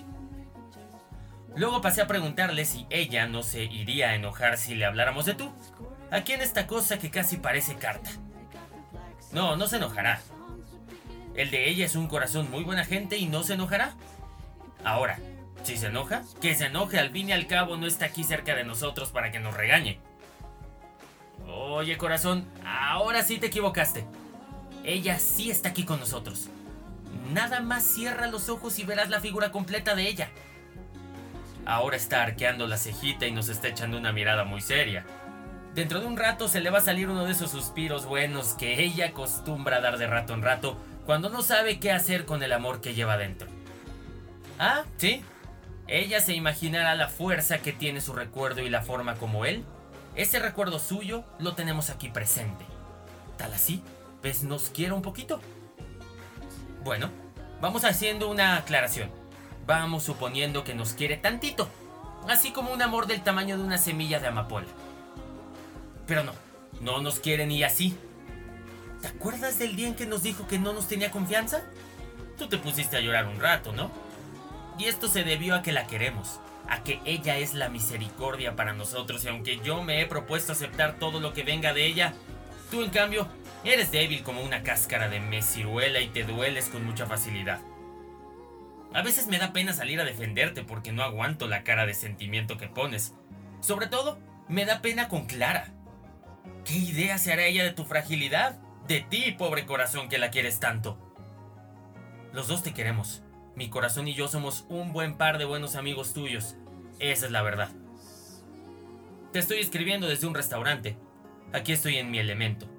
Luego 1.55 1.81
pasé 1.81 2.01
a 2.01 2.07
preguntarle 2.07 2.65
si 2.65 2.85
ella 2.89 3.27
no 3.27 3.41
se 3.41 3.63
iría 3.63 4.09
a 4.09 4.15
enojar 4.15 4.57
si 4.57 4.75
le 4.75 4.85
habláramos 4.85 5.25
de 5.25 5.33
tú. 5.33 5.51
Aquí 6.11 6.33
en 6.33 6.41
esta 6.41 6.67
cosa 6.67 6.99
que 6.99 7.09
casi 7.09 7.37
parece 7.37 7.75
carta. 7.75 8.11
No, 9.31 9.55
no 9.55 9.67
se 9.67 9.77
enojará. 9.77 10.21
El 11.35 11.49
de 11.51 11.69
ella 11.69 11.85
es 11.85 11.95
un 11.95 12.07
corazón 12.07 12.49
muy 12.51 12.63
buena 12.63 12.85
gente 12.85 13.17
y 13.17 13.25
no 13.25 13.43
se 13.43 13.55
enojará. 13.55 13.93
Ahora, 14.83 15.19
si 15.63 15.77
se 15.77 15.87
enoja, 15.87 16.21
que 16.41 16.55
se 16.55 16.67
enoje, 16.67 16.99
al 16.99 17.09
fin 17.09 17.29
y 17.29 17.31
al 17.31 17.47
cabo 17.47 17.75
no 17.75 17.87
está 17.87 18.05
aquí 18.05 18.23
cerca 18.23 18.55
de 18.55 18.63
nosotros 18.63 19.09
para 19.09 19.31
que 19.31 19.39
nos 19.39 19.55
regañe. 19.55 19.99
Oye 21.47 21.97
corazón, 21.97 22.47
ahora 22.65 23.23
sí 23.23 23.37
te 23.37 23.47
equivocaste. 23.47 24.05
Ella 24.87 25.19
sí 25.19 25.51
está 25.51 25.69
aquí 25.69 25.83
con 25.83 25.99
nosotros. 25.99 26.47
Nada 27.33 27.59
más 27.59 27.83
cierra 27.83 28.27
los 28.27 28.47
ojos 28.47 28.79
y 28.79 28.85
verás 28.85 29.09
la 29.09 29.19
figura 29.19 29.51
completa 29.51 29.95
de 29.95 30.07
ella. 30.07 30.29
Ahora 31.65 31.97
está 31.97 32.23
arqueando 32.23 32.67
la 32.67 32.77
cejita 32.77 33.27
y 33.27 33.33
nos 33.33 33.49
está 33.49 33.67
echando 33.67 33.97
una 33.97 34.13
mirada 34.13 34.45
muy 34.45 34.61
seria. 34.61 35.05
Dentro 35.75 35.99
de 35.99 36.07
un 36.07 36.15
rato 36.15 36.47
se 36.47 36.61
le 36.61 36.69
va 36.69 36.77
a 36.77 36.81
salir 36.81 37.09
uno 37.09 37.25
de 37.25 37.33
esos 37.33 37.51
suspiros 37.51 38.05
buenos 38.05 38.53
que 38.53 38.81
ella 38.81 39.07
acostumbra 39.07 39.81
dar 39.81 39.97
de 39.97 40.07
rato 40.07 40.33
en 40.33 40.41
rato 40.41 40.77
cuando 41.05 41.29
no 41.29 41.41
sabe 41.41 41.79
qué 41.81 41.91
hacer 41.91 42.23
con 42.25 42.41
el 42.41 42.53
amor 42.53 42.79
que 42.79 42.93
lleva 42.93 43.17
dentro. 43.17 43.49
Ah, 44.57 44.85
sí. 44.95 45.21
Ella 45.87 46.21
se 46.21 46.33
imaginará 46.33 46.95
la 46.95 47.09
fuerza 47.09 47.57
que 47.57 47.73
tiene 47.73 47.99
su 47.99 48.13
recuerdo 48.13 48.61
y 48.61 48.69
la 48.69 48.83
forma 48.83 49.15
como 49.15 49.43
él. 49.43 49.65
Ese 50.15 50.39
recuerdo 50.39 50.79
suyo 50.79 51.25
lo 51.39 51.55
tenemos 51.55 51.89
aquí 51.89 52.07
presente. 52.07 52.65
Tal 53.37 53.53
así, 53.53 53.83
¿ves? 54.21 54.43
Nos 54.43 54.69
quiere 54.69 54.93
un 54.93 55.01
poquito. 55.01 55.39
Bueno, 56.83 57.09
vamos 57.61 57.83
haciendo 57.83 58.29
una 58.29 58.57
aclaración. 58.57 59.09
Vamos 59.65 60.03
suponiendo 60.03 60.63
que 60.63 60.73
nos 60.73 60.93
quiere 60.93 61.17
tantito. 61.17 61.67
Así 62.27 62.51
como 62.51 62.71
un 62.71 62.81
amor 62.81 63.07
del 63.07 63.23
tamaño 63.23 63.57
de 63.57 63.63
una 63.63 63.77
semilla 63.77 64.19
de 64.19 64.27
amapola. 64.27 64.67
Pero 66.05 66.23
no, 66.23 66.33
no 66.81 67.01
nos 67.01 67.19
quiere 67.19 67.45
ni 67.45 67.63
así. 67.63 67.97
¿Te 69.01 69.07
acuerdas 69.09 69.59
del 69.59 69.75
día 69.75 69.87
en 69.87 69.95
que 69.95 70.05
nos 70.05 70.23
dijo 70.23 70.47
que 70.47 70.59
no 70.59 70.73
nos 70.73 70.87
tenía 70.87 71.11
confianza? 71.11 71.61
Tú 72.37 72.47
te 72.47 72.57
pusiste 72.57 72.97
a 72.97 73.01
llorar 73.01 73.27
un 73.27 73.39
rato, 73.39 73.71
¿no? 73.71 73.91
Y 74.79 74.85
esto 74.85 75.07
se 75.07 75.23
debió 75.23 75.55
a 75.55 75.61
que 75.61 75.71
la 75.71 75.87
queremos, 75.87 76.39
a 76.67 76.83
que 76.83 76.99
ella 77.05 77.37
es 77.37 77.53
la 77.53 77.69
misericordia 77.69 78.55
para 78.55 78.73
nosotros 78.73 79.23
y 79.25 79.27
aunque 79.27 79.59
yo 79.63 79.83
me 79.83 80.01
he 80.01 80.05
propuesto 80.05 80.51
aceptar 80.51 80.99
todo 80.99 81.19
lo 81.19 81.33
que 81.33 81.43
venga 81.43 81.73
de 81.73 81.85
ella, 81.85 82.13
tú 82.69 82.83
en 82.83 82.89
cambio 82.91 83.27
eres 83.63 83.91
débil 83.91 84.23
como 84.23 84.41
una 84.41 84.63
cáscara 84.63 85.09
de 85.09 85.19
mesiruela 85.19 85.99
y 86.01 86.07
te 86.07 86.23
dueles 86.23 86.69
con 86.69 86.85
mucha 86.85 87.05
facilidad. 87.05 87.59
A 88.93 89.01
veces 89.01 89.27
me 89.27 89.37
da 89.37 89.53
pena 89.53 89.73
salir 89.73 89.99
a 89.99 90.05
defenderte 90.05 90.63
porque 90.63 90.91
no 90.91 91.03
aguanto 91.03 91.47
la 91.47 91.63
cara 91.63 91.85
de 91.85 91.93
sentimiento 91.93 92.57
que 92.57 92.67
pones. 92.67 93.13
Sobre 93.59 93.87
todo, 93.87 94.17
me 94.47 94.65
da 94.65 94.81
pena 94.81 95.09
con 95.09 95.25
Clara. 95.25 95.73
¿Qué 96.63 96.75
idea 96.75 97.17
se 97.17 97.33
hará 97.33 97.45
ella 97.45 97.63
de 97.63 97.73
tu 97.73 97.85
fragilidad? 97.85 98.57
De 98.87 99.01
ti, 99.01 99.35
pobre 99.37 99.65
corazón 99.65 100.09
que 100.09 100.17
la 100.17 100.31
quieres 100.31 100.59
tanto. 100.59 100.97
Los 102.33 102.47
dos 102.47 102.63
te 102.63 102.73
queremos. 102.73 103.23
Mi 103.55 103.69
corazón 103.69 104.07
y 104.07 104.13
yo 104.13 104.27
somos 104.27 104.65
un 104.69 104.93
buen 104.93 105.17
par 105.17 105.37
de 105.37 105.45
buenos 105.45 105.75
amigos 105.75 106.13
tuyos. 106.13 106.55
Esa 106.99 107.25
es 107.25 107.31
la 107.31 107.41
verdad. 107.41 107.69
Te 109.33 109.39
estoy 109.39 109.59
escribiendo 109.59 110.07
desde 110.07 110.27
un 110.27 110.35
restaurante. 110.35 110.97
Aquí 111.53 111.71
estoy 111.73 111.97
en 111.97 112.09
mi 112.11 112.19
elemento. 112.19 112.69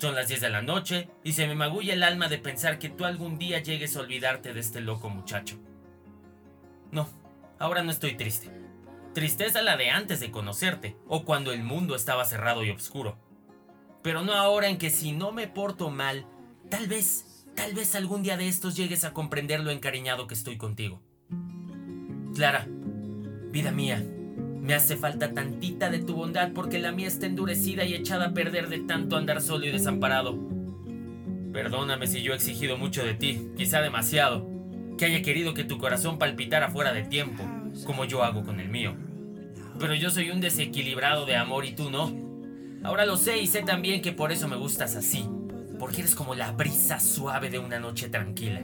Son 0.00 0.14
las 0.14 0.28
10 0.28 0.40
de 0.40 0.48
la 0.48 0.62
noche 0.62 1.10
y 1.22 1.34
se 1.34 1.46
me 1.46 1.54
magulla 1.54 1.92
el 1.92 2.02
alma 2.02 2.28
de 2.28 2.38
pensar 2.38 2.78
que 2.78 2.88
tú 2.88 3.04
algún 3.04 3.36
día 3.36 3.58
llegues 3.58 3.94
a 3.96 4.00
olvidarte 4.00 4.54
de 4.54 4.60
este 4.60 4.80
loco 4.80 5.10
muchacho. 5.10 5.58
No, 6.90 7.06
ahora 7.58 7.82
no 7.82 7.90
estoy 7.90 8.16
triste. 8.16 8.50
Tristeza 9.12 9.60
la 9.60 9.76
de 9.76 9.90
antes 9.90 10.18
de 10.20 10.30
conocerte, 10.30 10.96
o 11.06 11.26
cuando 11.26 11.52
el 11.52 11.62
mundo 11.64 11.94
estaba 11.94 12.24
cerrado 12.24 12.64
y 12.64 12.70
oscuro. 12.70 13.18
Pero 14.02 14.22
no 14.22 14.32
ahora 14.32 14.68
en 14.68 14.78
que 14.78 14.88
si 14.88 15.12
no 15.12 15.32
me 15.32 15.48
porto 15.48 15.90
mal, 15.90 16.24
tal 16.70 16.86
vez, 16.86 17.44
tal 17.54 17.74
vez 17.74 17.94
algún 17.94 18.22
día 18.22 18.38
de 18.38 18.48
estos 18.48 18.76
llegues 18.76 19.04
a 19.04 19.12
comprender 19.12 19.60
lo 19.60 19.70
encariñado 19.70 20.26
que 20.26 20.34
estoy 20.34 20.56
contigo. 20.56 21.02
Clara, 22.34 22.66
vida 23.50 23.70
mía, 23.70 24.02
me 24.60 24.74
hace 24.74 24.96
falta 24.96 25.32
tantita 25.32 25.88
de 25.90 26.00
tu 26.00 26.14
bondad 26.14 26.52
porque 26.52 26.78
la 26.78 26.92
mía 26.92 27.08
está 27.08 27.26
endurecida 27.26 27.84
y 27.84 27.94
echada 27.94 28.26
a 28.26 28.34
perder 28.34 28.68
de 28.68 28.80
tanto 28.80 29.16
andar 29.16 29.40
solo 29.40 29.66
y 29.66 29.70
desamparado. 29.70 30.38
Perdóname 31.52 32.06
si 32.06 32.22
yo 32.22 32.32
he 32.32 32.36
exigido 32.36 32.76
mucho 32.76 33.02
de 33.02 33.14
ti, 33.14 33.48
quizá 33.56 33.80
demasiado, 33.80 34.46
que 34.98 35.06
haya 35.06 35.22
querido 35.22 35.54
que 35.54 35.64
tu 35.64 35.78
corazón 35.78 36.18
palpitara 36.18 36.70
fuera 36.70 36.92
de 36.92 37.02
tiempo, 37.02 37.42
como 37.84 38.04
yo 38.04 38.22
hago 38.22 38.44
con 38.44 38.60
el 38.60 38.68
mío. 38.68 38.94
Pero 39.78 39.94
yo 39.94 40.10
soy 40.10 40.30
un 40.30 40.40
desequilibrado 40.40 41.24
de 41.24 41.36
amor 41.36 41.64
y 41.64 41.72
tú 41.72 41.90
no. 41.90 42.14
Ahora 42.84 43.06
lo 43.06 43.16
sé 43.16 43.38
y 43.38 43.46
sé 43.46 43.62
también 43.62 44.02
que 44.02 44.12
por 44.12 44.30
eso 44.30 44.46
me 44.46 44.56
gustas 44.56 44.94
así, 44.94 45.26
porque 45.78 46.02
eres 46.02 46.14
como 46.14 46.34
la 46.34 46.52
brisa 46.52 47.00
suave 47.00 47.48
de 47.48 47.58
una 47.58 47.78
noche 47.78 48.10
tranquila. 48.10 48.62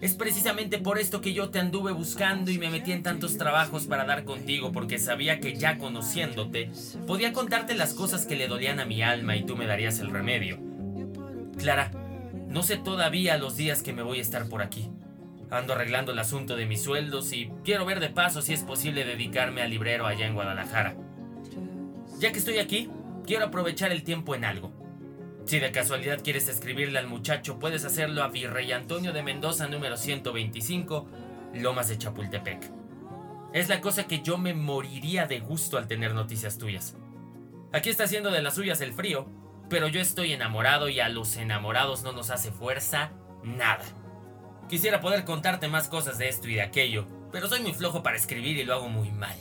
Es 0.00 0.14
precisamente 0.14 0.78
por 0.78 0.98
esto 0.98 1.20
que 1.20 1.32
yo 1.32 1.50
te 1.50 1.58
anduve 1.58 1.90
buscando 1.90 2.52
y 2.52 2.58
me 2.58 2.70
metí 2.70 2.92
en 2.92 3.02
tantos 3.02 3.36
trabajos 3.36 3.86
para 3.86 4.04
dar 4.04 4.24
contigo, 4.24 4.70
porque 4.70 4.98
sabía 4.98 5.40
que 5.40 5.56
ya 5.56 5.76
conociéndote, 5.76 6.70
podía 7.06 7.32
contarte 7.32 7.74
las 7.74 7.94
cosas 7.94 8.24
que 8.24 8.36
le 8.36 8.46
dolían 8.46 8.78
a 8.78 8.84
mi 8.84 9.02
alma 9.02 9.36
y 9.36 9.44
tú 9.44 9.56
me 9.56 9.66
darías 9.66 9.98
el 9.98 10.10
remedio. 10.10 10.58
Clara, 11.56 11.90
no 12.46 12.62
sé 12.62 12.76
todavía 12.76 13.38
los 13.38 13.56
días 13.56 13.82
que 13.82 13.92
me 13.92 14.02
voy 14.02 14.18
a 14.18 14.22
estar 14.22 14.48
por 14.48 14.62
aquí. 14.62 14.88
Ando 15.50 15.72
arreglando 15.72 16.12
el 16.12 16.18
asunto 16.20 16.54
de 16.54 16.66
mis 16.66 16.82
sueldos 16.82 17.32
y 17.32 17.50
quiero 17.64 17.84
ver 17.84 17.98
de 17.98 18.10
paso 18.10 18.40
si 18.40 18.52
es 18.52 18.62
posible 18.62 19.04
dedicarme 19.04 19.62
al 19.62 19.70
librero 19.70 20.06
allá 20.06 20.26
en 20.26 20.34
Guadalajara. 20.34 20.96
Ya 22.20 22.30
que 22.30 22.38
estoy 22.38 22.58
aquí, 22.58 22.88
quiero 23.26 23.46
aprovechar 23.46 23.90
el 23.90 24.04
tiempo 24.04 24.36
en 24.36 24.44
algo. 24.44 24.72
Si 25.48 25.60
de 25.60 25.72
casualidad 25.72 26.22
quieres 26.22 26.46
escribirle 26.46 26.98
al 26.98 27.06
muchacho, 27.06 27.58
puedes 27.58 27.86
hacerlo 27.86 28.22
a 28.22 28.28
Virrey 28.28 28.70
Antonio 28.70 29.14
de 29.14 29.22
Mendoza 29.22 29.66
número 29.66 29.96
125, 29.96 31.08
Lomas 31.54 31.88
de 31.88 31.96
Chapultepec. 31.96 32.70
Es 33.54 33.70
la 33.70 33.80
cosa 33.80 34.06
que 34.06 34.20
yo 34.20 34.36
me 34.36 34.52
moriría 34.52 35.26
de 35.26 35.40
gusto 35.40 35.78
al 35.78 35.88
tener 35.88 36.12
noticias 36.12 36.58
tuyas. 36.58 36.98
Aquí 37.72 37.88
está 37.88 38.04
haciendo 38.04 38.30
de 38.30 38.42
las 38.42 38.56
suyas 38.56 38.82
el 38.82 38.92
frío, 38.92 39.26
pero 39.70 39.88
yo 39.88 40.02
estoy 40.02 40.34
enamorado 40.34 40.90
y 40.90 41.00
a 41.00 41.08
los 41.08 41.34
enamorados 41.38 42.02
no 42.02 42.12
nos 42.12 42.28
hace 42.28 42.52
fuerza 42.52 43.12
nada. 43.42 43.86
Quisiera 44.68 45.00
poder 45.00 45.24
contarte 45.24 45.66
más 45.66 45.88
cosas 45.88 46.18
de 46.18 46.28
esto 46.28 46.46
y 46.48 46.56
de 46.56 46.62
aquello, 46.62 47.06
pero 47.32 47.48
soy 47.48 47.60
muy 47.60 47.72
flojo 47.72 48.02
para 48.02 48.18
escribir 48.18 48.58
y 48.58 48.64
lo 48.64 48.74
hago 48.74 48.90
muy 48.90 49.12
mal. 49.12 49.38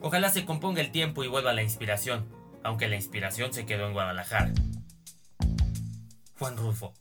Ojalá 0.00 0.30
se 0.30 0.44
componga 0.44 0.80
el 0.80 0.90
tiempo 0.90 1.22
y 1.22 1.28
vuelva 1.28 1.52
la 1.52 1.62
inspiración, 1.62 2.26
aunque 2.64 2.88
la 2.88 2.96
inspiración 2.96 3.52
se 3.52 3.66
quedó 3.66 3.86
en 3.86 3.92
Guadalajara. 3.92 4.52
Juan 6.40 6.56
Rufo. 6.56 6.94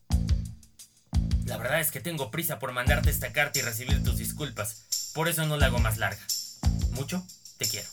La 1.45 1.55
verdad 1.55 1.79
es 1.79 1.91
que 1.91 2.01
tengo 2.01 2.29
prisa 2.29 2.59
por 2.59 2.73
mandarte 2.73 3.09
esta 3.09 3.31
carta 3.31 3.57
y 3.57 3.61
recibir 3.61 4.03
tus 4.03 4.17
disculpas. 4.17 5.11
Por 5.13 5.29
eso 5.29 5.45
no 5.45 5.55
la 5.55 5.67
hago 5.67 5.79
más 5.79 5.97
larga. 5.97 6.19
Mucho 6.91 7.25
te 7.57 7.65
quiero. 7.65 7.87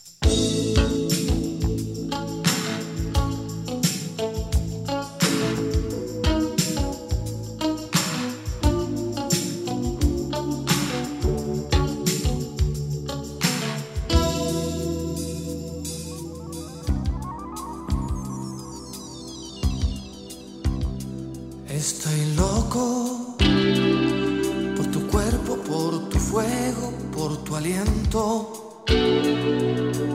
Por 24.75 24.87
tu 24.91 25.07
cuerpo, 25.07 25.57
por 25.57 26.09
tu 26.09 26.19
fuego, 26.19 26.93
por 27.11 27.37
tu 27.43 27.55
aliento, 27.55 28.83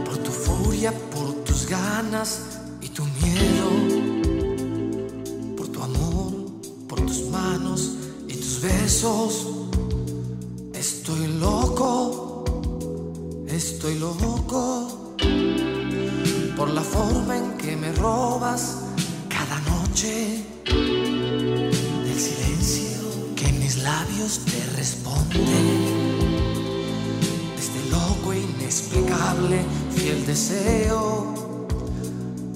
por 0.05 0.19
tu 0.19 0.31
furia, 0.31 0.93
por 1.11 1.33
tus 1.45 1.67
ganas 1.67 2.31
y 2.81 2.89
tu 2.89 3.05
miedo, 3.05 3.69
por 5.57 5.69
tu 5.69 5.83
amor, 5.83 6.33
por 6.89 7.01
tus 7.01 7.23
manos 7.31 7.91
y 8.29 8.35
tus 8.35 8.61
besos. 8.61 9.47
Estoy 10.73 11.27
loco, 11.39 12.45
estoy 13.49 13.99
loco 13.99 14.89
por 16.57 16.71
la 16.71 16.83
forma 16.83 17.37
en 17.37 17.57
que 17.59 17.77
me 17.77 17.93
robas 17.93 18.82
te 24.39 24.65
responde. 24.77 25.37
Este 27.59 27.91
loco 27.91 28.33
inexplicable, 28.33 29.61
fiel 29.95 30.25
deseo. 30.25 31.35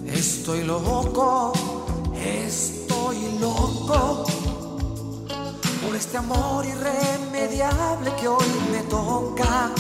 Estoy 0.07 0.65
loco, 0.65 1.53
estoy 2.15 3.17
loco 3.41 4.25
por 5.85 5.95
este 5.95 6.17
amor 6.17 6.65
irremediable 6.65 8.15
que 8.19 8.29
hoy 8.29 8.47
me 8.73 8.83
toca. 8.85 9.71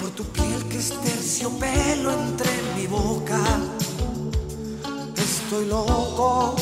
Por 0.00 0.10
tu 0.10 0.24
piel 0.24 0.64
que 0.70 0.78
es 0.78 0.88
terciopelo 1.00 2.10
entre 2.10 2.50
mi 2.76 2.86
boca. 2.86 3.42
Estoy 5.14 5.66
loco, 5.66 6.54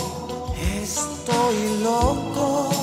estoy 0.83 1.83
loco. 1.85 2.80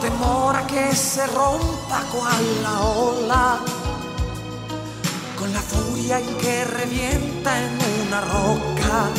Temor 0.00 0.54
a 0.54 0.64
que 0.64 0.94
se 0.94 1.26
rompa 1.26 2.04
cual 2.12 2.44
la 2.62 2.80
ola. 2.80 3.58
Con 5.38 5.52
la 5.52 5.60
furia 5.60 6.20
en 6.20 6.36
que 6.38 6.64
revienta 6.64 7.50
en 7.64 7.78
una 8.06 8.20
roca. 8.20 9.10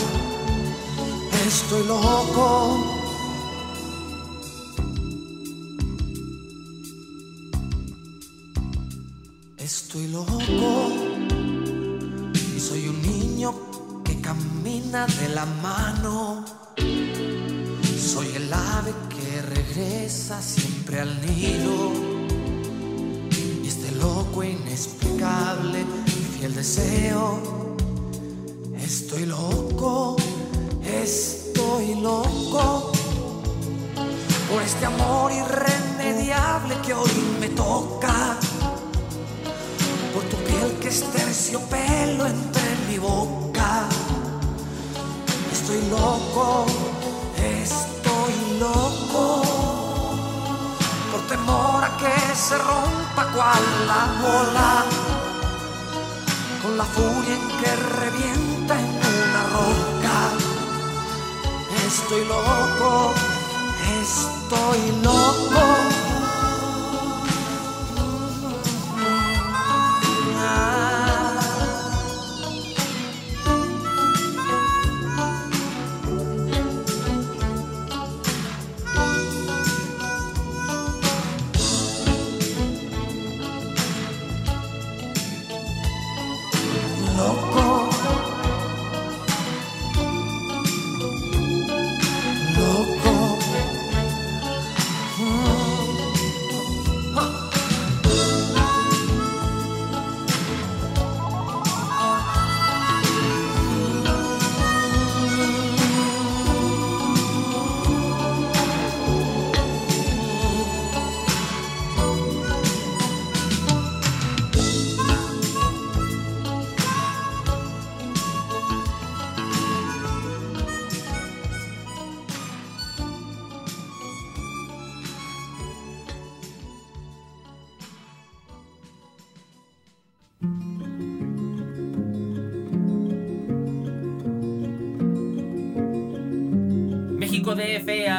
Estoy 1.46 1.86
loco. 1.86 3.00
Estoy 9.58 10.08
loco 10.08 10.90
y 12.56 12.60
soy 12.60 12.88
un 12.88 13.02
niño 13.02 13.54
que 14.04 14.20
camina 14.22 15.06
de 15.06 15.30
la 15.30 15.46
mano. 15.46 16.69
Regresa 19.70 20.42
siempre 20.42 21.00
al 21.00 21.22
nido. 21.22 21.92
Y 23.64 23.68
este 23.68 23.92
loco 23.94 24.44
inexplicable, 24.44 25.86
fiel 26.38 26.56
deseo. 26.56 27.40
Estoy 28.82 29.26
loco, 29.26 30.16
estoy 30.84 31.96
loco 31.96 32.92
por 34.50 34.62
este 34.64 34.86
amor 34.86 35.32
irremediable 35.32 36.76
que 36.86 36.94
hoy 36.94 37.12
me 37.40 37.50
toca 37.50 38.40
por 40.14 40.24
tu 40.24 40.38
piel 40.38 40.74
que 40.82 40.88
es 40.88 41.04
terciopelo 41.12 42.26
entre 42.26 42.64
mi 42.90 42.98
boca. 42.98 43.88
Estoy 45.52 45.82
loco, 45.90 46.66
que 52.00 52.36
se 52.36 52.58
rompa 52.58 53.26
cual 53.34 53.64
la 53.88 54.04
bola, 54.22 54.86
con 56.62 56.78
la 56.78 56.86
furia 56.86 57.36
en 57.36 57.48
que 57.60 57.76
revienta 57.76 58.80
en 58.80 58.90
una 59.26 59.44
roca. 59.58 60.18
Estoy 61.88 62.24
loco, 62.26 63.14
estoy 64.02 65.02
loco. 65.04 65.99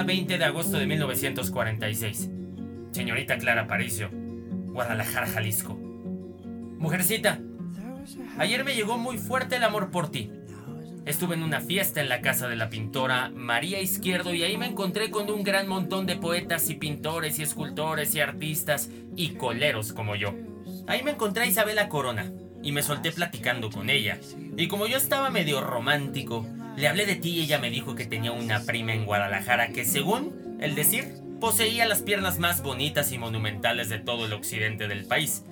DF 0.01 0.03
a 0.03 0.03
20 0.03 0.39
de 0.39 0.45
agosto 0.45 0.79
de 0.79 0.87
1946. 0.87 2.31
Señorita 2.91 3.37
Clara 3.37 3.67
Paricio, 3.67 4.09
Guadalajara, 4.73 5.27
Jalisco. 5.27 5.75
Mujercita, 6.79 7.39
ayer 8.39 8.65
me 8.65 8.75
llegó 8.75 8.97
muy 8.97 9.19
fuerte 9.19 9.57
el 9.57 9.65
amor 9.65 9.91
por 9.91 10.11
ti. 10.11 10.31
Estuve 11.05 11.35
en 11.35 11.43
una 11.43 11.61
fiesta 11.61 12.01
en 12.01 12.09
la 12.09 12.23
casa 12.23 12.49
de 12.49 12.57
la 12.57 12.71
pintora 12.71 13.31
María 13.35 13.81
Izquierdo 13.81 14.33
y 14.33 14.43
ahí 14.43 14.57
me 14.57 14.67
encontré 14.67 15.11
con 15.11 15.31
un 15.31 15.43
gran 15.43 15.69
montón 15.69 16.07
de 16.07 16.17
poetas 16.17 16.71
y 16.71 16.75
pintores 16.77 17.39
y 17.39 17.43
escultores 17.43 18.15
y 18.15 18.21
artistas 18.21 18.91
y 19.17 19.31
coleros 19.35 19.93
como 19.93 20.17
yo. 20.17 20.35
Ahí 20.87 21.03
me 21.03 21.11
encontré 21.11 21.45
a 21.45 21.47
Isabela 21.47 21.89
Corona 21.89 22.33
y 22.63 22.73
me 22.73 22.83
solté 22.83 23.13
platicando 23.13 23.71
con 23.71 23.91
ella. 23.91 24.19
Y 24.57 24.69
como 24.69 24.87
yo 24.87 24.97
estaba 24.97 25.31
medio 25.31 25.61
romántico, 25.61 26.47
le 26.81 26.89
hablé 26.89 27.05
de 27.05 27.17
ti 27.17 27.31
y 27.31 27.43
ella 27.43 27.59
me 27.59 27.71
dijo 27.71 27.95
que 27.95 28.07
tenía 28.07 28.33
una 28.33 28.65
prima 28.65 28.95
en 28.95 29.05
Guadalajara 29.05 29.69
que, 29.69 29.85
según 29.85 30.59
el 30.61 30.75
decir, 30.75 31.15
poseía 31.39 31.87
las 31.87 32.01
piernas 32.01 32.39
más 32.39 32.63
bonitas 32.63 33.13
y 33.13 33.19
monumentales 33.19 33.91
de 33.91 33.99
todo 33.99 34.25
el 34.25 34.33
occidente 34.33 34.89
del 34.89 35.05
país. 35.05 35.45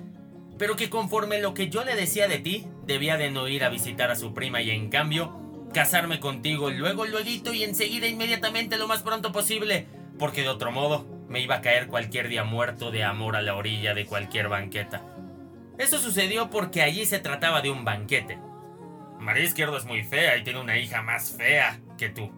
Pero 0.57 0.75
que 0.75 0.89
conforme 0.89 1.39
lo 1.39 1.53
que 1.53 1.69
yo 1.69 1.85
le 1.85 1.95
decía 1.95 2.27
de 2.27 2.39
ti, 2.39 2.65
debía 2.85 3.15
de 3.17 3.29
no 3.29 3.47
ir 3.47 3.63
a 3.63 3.69
visitar 3.69 4.09
a 4.09 4.15
su 4.15 4.33
prima 4.33 4.61
y 4.61 4.71
en 4.71 4.89
cambio, 4.89 5.39
casarme 5.71 6.19
contigo 6.19 6.71
luego, 6.71 7.05
luego 7.05 7.29
y 7.29 7.63
enseguida 7.63 8.07
inmediatamente 8.07 8.77
lo 8.77 8.87
más 8.87 9.03
pronto 9.03 9.31
posible, 9.31 9.85
porque 10.17 10.41
de 10.41 10.49
otro 10.49 10.71
modo 10.71 11.05
me 11.29 11.41
iba 11.41 11.55
a 11.55 11.61
caer 11.61 11.87
cualquier 11.87 12.27
día 12.27 12.43
muerto 12.43 12.89
de 12.89 13.03
amor 13.03 13.35
a 13.35 13.43
la 13.43 13.55
orilla 13.55 13.93
de 13.93 14.05
cualquier 14.05 14.49
banqueta. 14.49 15.03
Eso 15.77 15.99
sucedió 15.99 16.49
porque 16.49 16.81
allí 16.81 17.05
se 17.05 17.19
trataba 17.19 17.61
de 17.61 17.69
un 17.69 17.85
banquete, 17.85 18.39
María 19.19 19.43
Izquierdo 19.43 19.77
es 19.77 19.85
muy 19.85 20.03
fea 20.03 20.37
y 20.37 20.43
tiene 20.43 20.61
una 20.61 20.77
hija 20.77 21.01
más 21.01 21.35
fea 21.35 21.79
que 21.97 22.09
tú. 22.09 22.31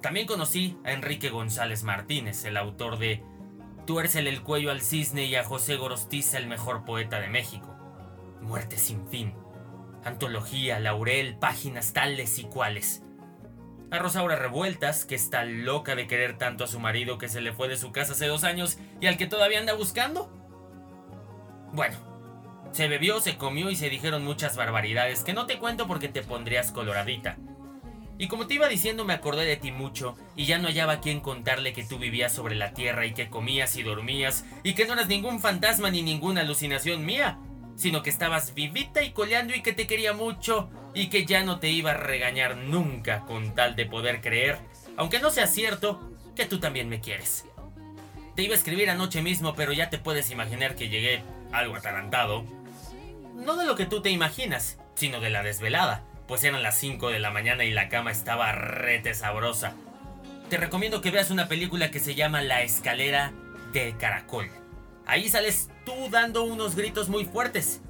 También 0.00 0.26
conocí 0.26 0.78
a 0.84 0.92
Enrique 0.92 1.30
González 1.30 1.82
Martínez, 1.82 2.44
el 2.44 2.56
autor 2.56 2.98
de 2.98 3.22
Tuércele 3.86 4.30
el 4.30 4.42
cuello 4.42 4.70
al 4.70 4.82
cisne 4.82 5.24
y 5.24 5.34
a 5.34 5.44
José 5.44 5.76
Gorostiza, 5.76 6.38
el 6.38 6.46
mejor 6.46 6.84
poeta 6.84 7.20
de 7.20 7.28
México. 7.28 7.76
Muerte 8.40 8.78
sin 8.78 9.08
fin. 9.08 9.34
Antología, 10.04 10.78
Laurel, 10.78 11.36
páginas 11.36 11.92
tales 11.92 12.38
y 12.38 12.44
cuales. 12.44 13.02
A 13.90 13.98
Rosaura 13.98 14.36
Revueltas, 14.36 15.04
que 15.04 15.16
está 15.16 15.44
loca 15.44 15.96
de 15.96 16.06
querer 16.06 16.38
tanto 16.38 16.64
a 16.64 16.68
su 16.68 16.78
marido 16.78 17.18
que 17.18 17.28
se 17.28 17.40
le 17.40 17.52
fue 17.52 17.68
de 17.68 17.76
su 17.76 17.90
casa 17.90 18.12
hace 18.12 18.26
dos 18.26 18.44
años 18.44 18.78
y 19.00 19.08
al 19.08 19.16
que 19.16 19.26
todavía 19.26 19.58
anda 19.58 19.74
buscando. 19.74 20.30
Bueno, 21.72 21.96
se 22.72 22.88
bebió, 22.88 23.20
se 23.20 23.36
comió 23.36 23.70
y 23.70 23.76
se 23.76 23.90
dijeron 23.90 24.24
muchas 24.24 24.56
barbaridades 24.56 25.24
que 25.24 25.32
no 25.32 25.46
te 25.46 25.58
cuento 25.58 25.86
porque 25.86 26.08
te 26.08 26.22
pondrías 26.22 26.70
coloradita. 26.72 27.36
Y 28.18 28.28
como 28.28 28.46
te 28.46 28.54
iba 28.54 28.68
diciendo 28.68 29.04
me 29.04 29.14
acordé 29.14 29.44
de 29.46 29.56
ti 29.56 29.72
mucho 29.72 30.16
y 30.36 30.44
ya 30.44 30.58
no 30.58 30.68
hallaba 30.68 31.00
quien 31.00 31.20
contarle 31.20 31.72
que 31.72 31.84
tú 31.84 31.98
vivías 31.98 32.34
sobre 32.34 32.54
la 32.54 32.74
tierra 32.74 33.06
y 33.06 33.14
que 33.14 33.30
comías 33.30 33.76
y 33.76 33.82
dormías 33.82 34.44
y 34.62 34.74
que 34.74 34.84
no 34.84 34.92
eras 34.92 35.08
ningún 35.08 35.40
fantasma 35.40 35.90
ni 35.90 36.02
ninguna 36.02 36.42
alucinación 36.42 37.06
mía, 37.06 37.38
sino 37.76 38.02
que 38.02 38.10
estabas 38.10 38.54
vivita 38.54 39.02
y 39.02 39.12
coleando 39.12 39.54
y 39.54 39.62
que 39.62 39.72
te 39.72 39.86
quería 39.86 40.12
mucho 40.12 40.68
y 40.94 41.08
que 41.08 41.24
ya 41.24 41.42
no 41.42 41.60
te 41.60 41.70
iba 41.70 41.92
a 41.92 41.96
regañar 41.96 42.58
nunca 42.58 43.24
con 43.24 43.54
tal 43.54 43.74
de 43.74 43.86
poder 43.86 44.20
creer, 44.20 44.58
aunque 44.98 45.18
no 45.18 45.30
sea 45.30 45.46
cierto, 45.46 46.12
que 46.36 46.44
tú 46.44 46.60
también 46.60 46.90
me 46.90 47.00
quieres. 47.00 47.46
Te 48.36 48.42
iba 48.42 48.54
a 48.54 48.58
escribir 48.58 48.90
anoche 48.90 49.22
mismo, 49.22 49.54
pero 49.54 49.72
ya 49.72 49.88
te 49.88 49.98
puedes 49.98 50.30
imaginar 50.30 50.76
que 50.76 50.90
llegué 50.90 51.22
algo 51.52 51.76
atarantado 51.76 52.44
no 53.40 53.56
de 53.56 53.64
lo 53.64 53.74
que 53.74 53.86
tú 53.86 54.02
te 54.02 54.10
imaginas, 54.10 54.78
sino 54.94 55.20
de 55.20 55.30
la 55.30 55.42
desvelada, 55.42 56.02
pues 56.28 56.44
eran 56.44 56.62
las 56.62 56.78
5 56.78 57.08
de 57.08 57.20
la 57.20 57.30
mañana 57.30 57.64
y 57.64 57.70
la 57.70 57.88
cama 57.88 58.10
estaba 58.10 58.52
rete 58.52 59.14
sabrosa. 59.14 59.72
Te 60.50 60.56
recomiendo 60.56 61.00
que 61.00 61.10
veas 61.10 61.30
una 61.30 61.48
película 61.48 61.90
que 61.90 62.00
se 62.00 62.14
llama 62.14 62.42
La 62.42 62.62
escalera 62.62 63.32
del 63.72 63.96
caracol. 63.96 64.50
Ahí 65.06 65.28
sales 65.28 65.70
tú 65.86 65.94
dando 66.10 66.42
unos 66.42 66.76
gritos 66.76 67.08
muy 67.08 67.24
fuertes. 67.24 67.80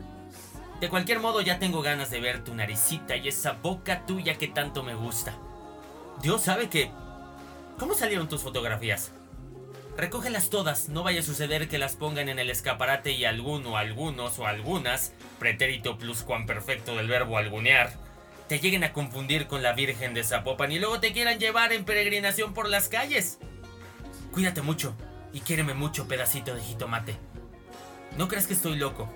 De 0.80 0.88
cualquier 0.88 1.20
modo 1.20 1.40
ya 1.40 1.58
tengo 1.58 1.82
ganas 1.82 2.10
de 2.10 2.20
ver 2.20 2.44
tu 2.44 2.54
naricita 2.54 3.16
y 3.16 3.28
esa 3.28 3.52
boca 3.52 4.06
tuya 4.06 4.38
que 4.38 4.48
tanto 4.48 4.82
me 4.82 4.94
gusta. 4.94 5.34
Dios 6.22 6.42
sabe 6.42 6.68
que... 6.68 6.90
¿Cómo 7.78 7.94
salieron 7.94 8.28
tus 8.28 8.42
fotografías? 8.42 9.12
Recógelas 9.96 10.50
todas, 10.50 10.88
no 10.88 11.02
vaya 11.02 11.20
a 11.20 11.24
suceder 11.24 11.68
que 11.68 11.78
las 11.78 11.96
pongan 11.96 12.28
en 12.28 12.38
el 12.38 12.48
escaparate 12.48 13.12
y 13.12 13.24
alguno, 13.24 13.76
algunos 13.76 14.38
o 14.38 14.46
algunas, 14.46 15.12
pretérito 15.38 15.98
perfecto 16.46 16.96
del 16.96 17.08
verbo 17.08 17.36
algunear, 17.36 17.92
te 18.48 18.60
lleguen 18.60 18.84
a 18.84 18.92
confundir 18.92 19.46
con 19.46 19.62
la 19.62 19.74
Virgen 19.74 20.14
de 20.14 20.24
Zapopan 20.24 20.72
y 20.72 20.78
luego 20.78 21.00
te 21.00 21.12
quieran 21.12 21.38
llevar 21.38 21.72
en 21.72 21.84
peregrinación 21.84 22.54
por 22.54 22.68
las 22.68 22.88
calles. 22.88 23.38
Cuídate 24.32 24.62
mucho 24.62 24.94
y 25.32 25.40
quiéreme 25.40 25.74
mucho, 25.74 26.08
pedacito 26.08 26.54
de 26.54 26.62
jitomate. 26.62 27.16
No 28.16 28.26
crees 28.28 28.46
que 28.46 28.54
estoy 28.54 28.76
loco, 28.76 29.08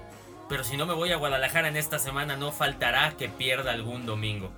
pero 0.48 0.64
si 0.64 0.76
no 0.76 0.86
me 0.86 0.94
voy 0.94 1.12
a 1.12 1.16
Guadalajara 1.16 1.68
en 1.68 1.76
esta 1.76 1.98
semana 1.98 2.36
no 2.36 2.52
faltará 2.52 3.16
que 3.16 3.28
pierda 3.28 3.72
algún 3.72 4.06
domingo. 4.06 4.52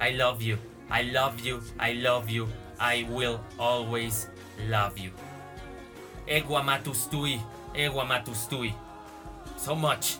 I 0.00 0.12
love 0.12 0.40
you, 0.40 0.58
I 0.90 1.04
love 1.04 1.40
you, 1.42 1.62
I 1.80 1.94
love 1.94 2.28
you, 2.28 2.48
I 2.78 3.04
will 3.04 3.40
always 3.58 4.28
love 4.66 4.98
you. 4.98 5.12
Egua 6.26 6.62
matustui, 6.62 7.40
egua 7.74 8.04
matustui. 8.04 8.74
So 9.56 9.74
much. 9.74 10.18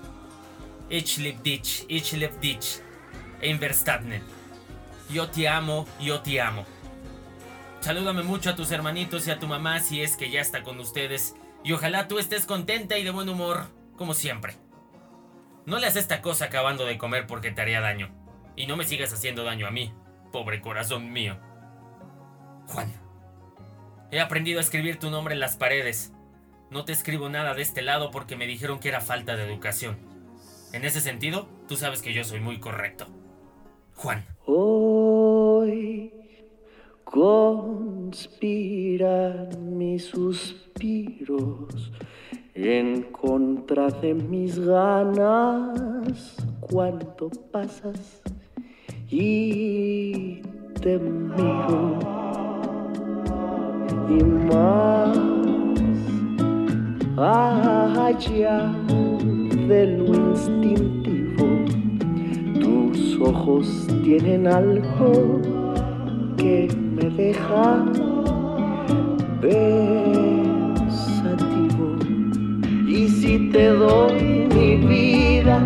Ich 0.91 1.19
lieb 1.19 1.43
dich, 1.43 1.85
ich 1.89 2.13
lieb 2.13 2.41
dich. 2.41 2.81
Yo 5.11 5.29
te 5.29 5.49
amo, 5.49 5.87
yo 6.01 6.21
te 6.21 6.41
amo. 6.41 6.65
Salúdame 7.81 8.23
mucho 8.23 8.51
a 8.51 8.57
tus 8.57 8.73
hermanitos 8.73 9.27
y 9.27 9.31
a 9.31 9.39
tu 9.39 9.47
mamá 9.47 9.81
si 9.81 10.03
es 10.03 10.17
que 10.17 10.31
ya 10.31 10.41
está 10.41 10.63
con 10.63 10.81
ustedes. 10.81 11.35
Y 11.63 11.73
ojalá 11.73 12.09
tú 12.09 12.19
estés 12.19 12.47
contenta 12.47 12.99
y 12.99 13.05
de 13.05 13.11
buen 13.11 13.29
humor, 13.29 13.67
como 13.97 14.15
siempre. 14.15 14.57
No 15.67 15.79
le 15.79 15.87
hagas 15.87 15.97
esta 15.97 16.23
cosa 16.23 16.47
acabando 16.47 16.85
de 16.85 16.99
comer 16.99 17.27
porque 17.27 17.51
te 17.51 17.61
haría 17.61 17.81
daño. 17.81 18.11
Y 18.57 18.67
no 18.67 18.77
me 18.77 18.85
sigas 18.85 19.13
haciendo 19.13 19.45
daño 19.45 19.67
a 19.67 19.71
mí, 19.71 19.93
pobre 20.33 20.61
corazón 20.61 21.13
mío. 21.13 21.39
Juan. 22.67 23.08
He 24.11 24.21
aprendido 24.21 24.59
a 24.59 24.63
escribir 24.63 24.99
tu 24.99 25.11
nombre 25.11 25.35
en 25.35 25.41
las 25.41 25.57
paredes. 25.57 26.13
No 26.71 26.87
te 26.87 26.93
escribo 26.93 27.29
nada 27.29 27.53
de 27.55 27.61
este 27.61 27.83
lado 27.83 28.11
porque 28.11 28.37
me 28.37 28.47
dijeron 28.47 28.79
que 28.81 28.89
era 28.89 29.03
falta 29.03 29.37
de 29.37 29.45
educación. 29.45 29.99
En 30.73 30.87
ese 30.87 31.01
sentido, 31.01 31.47
tú 31.67 31.77
sabes 31.77 32.01
que 32.01 32.15
yo 32.15 32.25
soy 32.25 32.41
muy 32.41 32.59
correcto. 32.59 33.07
Juan. 33.97 34.25
Hoy 34.47 36.13
conspiran 37.05 38.19
mis 39.77 40.05
suspiros 40.07 41.93
en 42.55 43.03
contra 43.13 43.89
de 43.89 44.15
mis 44.15 44.59
ganas. 44.59 46.37
Cuando 46.61 47.31
pasas 47.51 48.23
y 49.11 50.41
te 50.81 50.99
miro 50.99 52.58
y 54.09 54.25
más 54.25 55.17
allá 57.17 58.73
de 59.69 59.99
lo 59.99 60.15
instintivo. 60.15 61.47
Tus 62.61 63.19
ojos 63.21 63.87
tienen 64.05 64.47
algo 64.47 65.41
que 66.37 66.69
me 66.95 67.11
deja 67.11 67.85
pensativo. 69.41 69.87
Y 72.87 73.09
si 73.09 73.51
te 73.51 73.69
doy 73.69 74.49
mi 74.55 74.77
vida, 74.77 75.57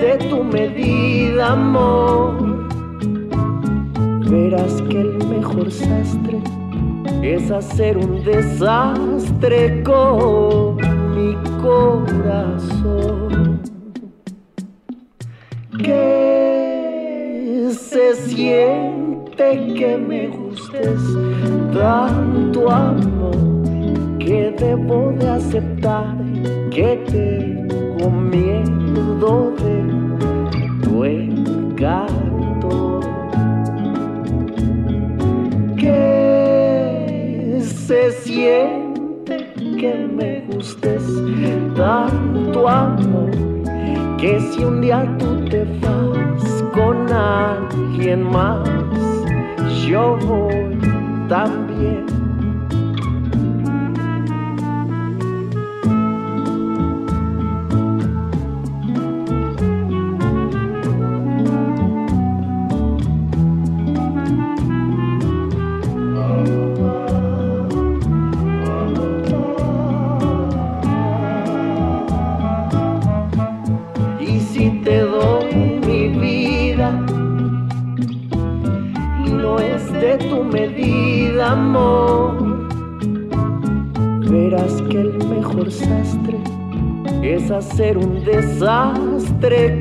de 0.00 0.16
tu 0.30 0.42
medida, 0.44 1.52
amor. 1.52 2.49
Verás 4.30 4.80
que 4.82 5.00
el 5.00 5.26
mejor 5.26 5.72
sastre 5.72 6.38
es 7.20 7.50
hacer 7.50 7.98
un 7.98 8.22
desastre 8.22 9.82
con 9.82 10.76
mi 11.16 11.34
corazón. 11.60 13.58
Que 15.76 17.70
se 17.72 18.14
siente 18.14 19.74
que 19.74 19.98
me 19.98 20.28
gustes 20.28 21.00
tanto 21.72 22.70
amor 22.70 23.34
que 24.20 24.54
debo 24.56 25.10
de 25.18 25.28
aceptar 25.28 26.16
que 26.70 27.02
tengo 27.10 28.08
miedo 28.12 29.52
de 29.56 29.82
tu. 30.84 31.00
Que 39.80 39.94
me 39.94 40.40
gustes 40.52 41.04
tanto 41.74 42.68
amor 42.68 43.30
que 44.18 44.38
si 44.40 44.62
un 44.62 44.82
día 44.82 45.08
tú 45.18 45.44
te 45.46 45.64
vas 45.80 46.64
con 46.74 47.10
alguien 47.10 48.22
más, 48.22 48.68
yo 49.86 50.18
voy 50.26 50.78
también. 51.28 51.69
Desastre 89.40 89.79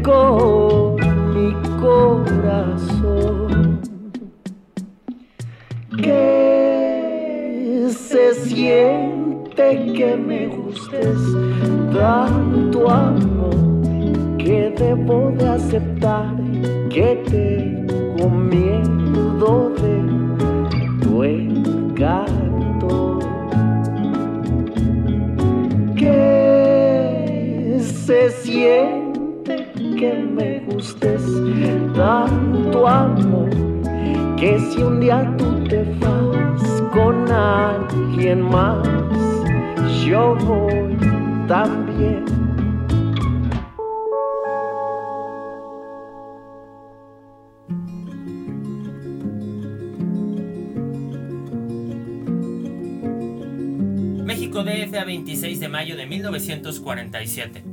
México 54.64 54.64
DF 54.64 54.98
a 54.98 55.06
26 55.06 55.60
de 55.60 55.70
mayo 55.70 55.96
de 55.96 56.06
1947. 56.06 57.64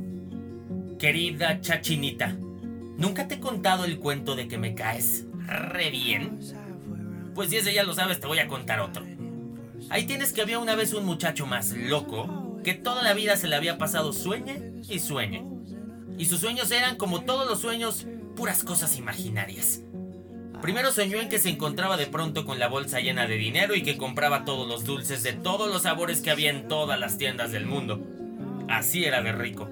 Querida 0.99 1.59
Chachinita, 1.59 2.35
¿nunca 2.97 3.27
te 3.27 3.35
he 3.35 3.39
contado 3.39 3.85
el 3.85 3.99
cuento 3.99 4.35
de 4.35 4.47
que 4.47 4.57
me 4.57 4.73
caes 4.73 5.25
re 5.45 5.89
bien? 5.89 6.39
Pues 7.33 7.49
si 7.49 7.57
ese 7.57 7.73
ya 7.73 7.83
lo 7.83 7.93
sabes, 7.93 8.19
te 8.19 8.27
voy 8.27 8.39
a 8.39 8.47
contar 8.47 8.79
otro. 8.79 9.05
Ahí 9.89 10.05
tienes 10.05 10.33
que 10.33 10.41
había 10.41 10.59
una 10.59 10.75
vez 10.75 10.93
un 10.93 11.05
muchacho 11.05 11.45
más 11.45 11.71
loco 11.71 12.59
que 12.63 12.73
toda 12.73 13.03
la 13.03 13.13
vida 13.13 13.35
se 13.35 13.47
le 13.47 13.55
había 13.55 13.77
pasado 13.77 14.13
sueñe 14.13 14.73
y 14.89 14.99
sueñe. 14.99 15.45
Y 16.17 16.25
sus 16.25 16.39
sueños 16.39 16.71
eran, 16.71 16.95
como 16.95 17.21
todos 17.21 17.47
los 17.47 17.59
sueños, 17.59 18.07
puras 18.35 18.63
cosas 18.63 18.97
imaginarias. 18.97 19.81
Primero 20.61 20.91
soñó 20.91 21.19
en 21.19 21.29
que 21.29 21.39
se 21.39 21.49
encontraba 21.49 21.97
de 21.97 22.07
pronto 22.07 22.45
con 22.45 22.59
la 22.59 22.67
bolsa 22.67 22.99
llena 22.99 23.27
de 23.27 23.37
dinero 23.37 23.75
y 23.75 23.83
que 23.83 23.97
compraba 23.97 24.43
todos 24.43 24.67
los 24.67 24.85
dulces 24.85 25.21
de 25.23 25.33
todos 25.33 25.71
los 25.71 25.83
sabores 25.83 26.21
que 26.21 26.31
había 26.31 26.49
en 26.49 26.67
todas 26.67 26.99
las 26.99 27.17
tiendas 27.17 27.51
del 27.51 27.65
mundo. 27.65 28.01
Así 28.67 29.05
era 29.05 29.21
de 29.21 29.31
rico. 29.31 29.69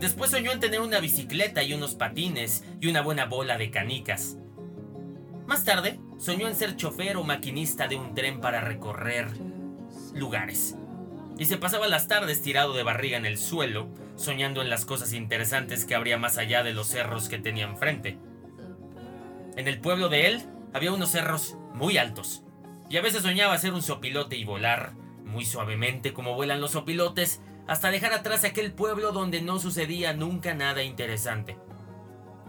Después 0.00 0.32
soñó 0.32 0.50
en 0.50 0.58
tener 0.58 0.80
una 0.80 0.98
bicicleta 0.98 1.62
y 1.62 1.72
unos 1.72 1.94
patines 1.94 2.64
y 2.80 2.88
una 2.88 3.02
buena 3.02 3.26
bola 3.26 3.56
de 3.56 3.70
canicas. 3.70 4.36
Más 5.46 5.64
tarde, 5.64 6.00
soñó 6.18 6.48
en 6.48 6.56
ser 6.56 6.76
chofer 6.76 7.16
o 7.16 7.22
maquinista 7.22 7.86
de 7.86 7.96
un 7.96 8.14
tren 8.14 8.40
para 8.40 8.60
recorrer 8.60 9.28
lugares. 10.14 10.76
Y 11.38 11.44
se 11.44 11.56
pasaba 11.56 11.86
las 11.88 12.08
tardes 12.08 12.42
tirado 12.42 12.74
de 12.74 12.82
barriga 12.82 13.16
en 13.16 13.26
el 13.26 13.38
suelo, 13.38 13.88
soñando 14.16 14.60
en 14.62 14.70
las 14.70 14.84
cosas 14.84 15.12
interesantes 15.12 15.84
que 15.84 15.94
habría 15.94 16.18
más 16.18 16.36
allá 16.36 16.64
de 16.64 16.72
los 16.72 16.88
cerros 16.88 17.28
que 17.28 17.38
tenía 17.38 17.64
enfrente. 17.64 18.18
En 19.56 19.68
el 19.68 19.80
pueblo 19.80 20.08
de 20.08 20.28
él 20.28 20.42
había 20.72 20.92
unos 20.92 21.10
cerros 21.10 21.58
muy 21.74 21.98
altos. 21.98 22.42
Y 22.88 22.96
a 22.96 23.02
veces 23.02 23.22
soñaba 23.22 23.58
ser 23.58 23.74
un 23.74 23.82
sopilote 23.82 24.36
y 24.36 24.44
volar, 24.44 24.94
muy 25.24 25.44
suavemente 25.44 26.12
como 26.12 26.34
vuelan 26.34 26.60
los 26.60 26.72
sopilotes, 26.72 27.40
hasta 27.66 27.90
dejar 27.90 28.12
atrás 28.12 28.44
aquel 28.44 28.72
pueblo 28.72 29.12
donde 29.12 29.42
no 29.42 29.58
sucedía 29.58 30.12
nunca 30.12 30.54
nada 30.54 30.82
interesante. 30.82 31.58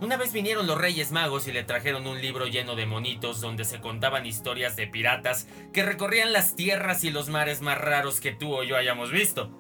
Una 0.02 0.18
vez 0.18 0.34
vinieron 0.34 0.68
los 0.68 0.78
Reyes 0.78 1.12
Magos 1.12 1.48
y 1.48 1.54
le 1.54 1.64
trajeron 1.64 2.08
un 2.08 2.20
libro 2.20 2.48
lleno 2.48 2.76
de 2.76 2.86
monitos 2.86 3.40
donde 3.40 3.64
se 3.64 3.80
contaban 3.80 4.26
historias 4.26 4.76
de 4.76 4.88
piratas 4.88 5.48
que 5.72 5.84
recorrían 5.84 6.34
las 6.34 6.56
tierras 6.56 7.04
y 7.04 7.12
los 7.12 7.30
mares 7.30 7.62
más 7.62 7.78
raros 7.78 8.20
que 8.20 8.32
tú 8.32 8.54
o 8.54 8.64
yo 8.64 8.76
hayamos 8.76 9.12
visto. 9.12 9.58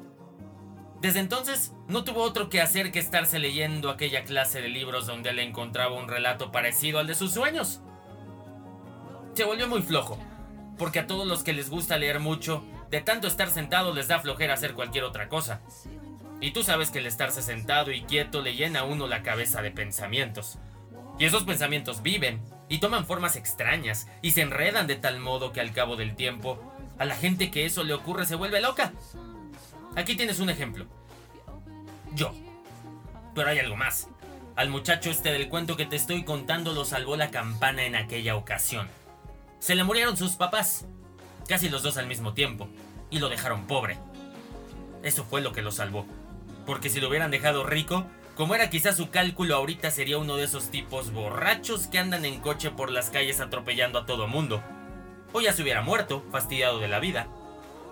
Desde 1.01 1.19
entonces 1.19 1.73
no 1.87 2.03
tuvo 2.03 2.21
otro 2.21 2.49
que 2.49 2.61
hacer 2.61 2.91
que 2.91 2.99
estarse 2.99 3.39
leyendo 3.39 3.89
aquella 3.89 4.23
clase 4.23 4.61
de 4.61 4.69
libros 4.69 5.05
donde 5.05 5.31
él 5.31 5.39
encontraba 5.39 5.95
un 5.95 6.07
relato 6.07 6.51
parecido 6.51 6.99
al 6.99 7.07
de 7.07 7.15
sus 7.15 7.33
sueños. 7.33 7.81
Se 9.33 9.43
volvió 9.43 9.67
muy 9.67 9.81
flojo, 9.81 10.17
porque 10.77 10.99
a 10.99 11.07
todos 11.07 11.27
los 11.27 11.43
que 11.43 11.53
les 11.53 11.69
gusta 11.69 11.97
leer 11.97 12.19
mucho, 12.19 12.63
de 12.89 13.01
tanto 13.01 13.27
estar 13.27 13.49
sentado 13.49 13.93
les 13.93 14.07
da 14.07 14.19
flojera 14.19 14.53
hacer 14.53 14.73
cualquier 14.73 15.03
otra 15.03 15.27
cosa. 15.27 15.61
Y 16.39 16.51
tú 16.51 16.63
sabes 16.63 16.91
que 16.91 16.99
el 16.99 17.05
estarse 17.05 17.41
sentado 17.41 17.91
y 17.91 18.01
quieto 18.03 18.41
le 18.41 18.55
llena 18.55 18.81
a 18.81 18.83
uno 18.83 19.07
la 19.07 19.23
cabeza 19.23 19.61
de 19.61 19.71
pensamientos. 19.71 20.59
Y 21.19 21.25
esos 21.25 21.43
pensamientos 21.43 22.01
viven 22.01 22.41
y 22.69 22.79
toman 22.79 23.05
formas 23.05 23.35
extrañas 23.35 24.07
y 24.21 24.31
se 24.31 24.41
enredan 24.41 24.87
de 24.87 24.95
tal 24.95 25.19
modo 25.19 25.51
que 25.51 25.61
al 25.61 25.73
cabo 25.73 25.95
del 25.95 26.15
tiempo, 26.15 26.59
a 26.97 27.05
la 27.05 27.15
gente 27.15 27.51
que 27.51 27.65
eso 27.65 27.83
le 27.83 27.93
ocurre 27.93 28.25
se 28.25 28.35
vuelve 28.35 28.61
loca. 28.61 28.93
Aquí 29.95 30.15
tienes 30.15 30.39
un 30.39 30.49
ejemplo. 30.49 30.85
Yo. 32.15 32.33
Pero 33.35 33.49
hay 33.49 33.59
algo 33.59 33.75
más. 33.75 34.07
Al 34.55 34.69
muchacho 34.69 35.09
este 35.09 35.31
del 35.31 35.49
cuento 35.49 35.75
que 35.75 35.85
te 35.85 35.95
estoy 35.95 36.23
contando 36.23 36.73
lo 36.73 36.85
salvó 36.85 37.15
la 37.15 37.31
campana 37.31 37.85
en 37.85 37.95
aquella 37.95 38.35
ocasión. 38.35 38.87
Se 39.59 39.75
le 39.75 39.83
murieron 39.83 40.15
sus 40.15 40.33
papás, 40.33 40.85
casi 41.47 41.69
los 41.69 41.81
dos 41.81 41.97
al 41.97 42.05
mismo 42.05 42.33
tiempo, 42.33 42.67
y 43.09 43.19
lo 43.19 43.29
dejaron 43.29 43.65
pobre. 43.65 43.97
Eso 45.01 45.23
fue 45.23 45.41
lo 45.41 45.53
que 45.53 45.61
lo 45.61 45.71
salvó. 45.71 46.05
Porque 46.65 46.89
si 46.89 47.01
lo 47.01 47.09
hubieran 47.09 47.31
dejado 47.31 47.65
rico, 47.65 48.05
como 48.35 48.55
era 48.55 48.69
quizás 48.69 48.97
su 48.97 49.09
cálculo 49.09 49.55
ahorita 49.55 49.91
sería 49.91 50.17
uno 50.17 50.35
de 50.35 50.43
esos 50.43 50.69
tipos 50.69 51.11
borrachos 51.11 51.87
que 51.87 51.99
andan 51.99 52.25
en 52.25 52.39
coche 52.39 52.71
por 52.71 52.91
las 52.91 53.09
calles 53.09 53.39
atropellando 53.39 53.99
a 53.99 54.05
todo 54.05 54.27
mundo. 54.27 54.61
O 55.33 55.41
ya 55.41 55.53
se 55.53 55.63
hubiera 55.63 55.81
muerto, 55.81 56.23
fastidiado 56.31 56.79
de 56.79 56.87
la 56.87 56.99
vida. 56.99 57.27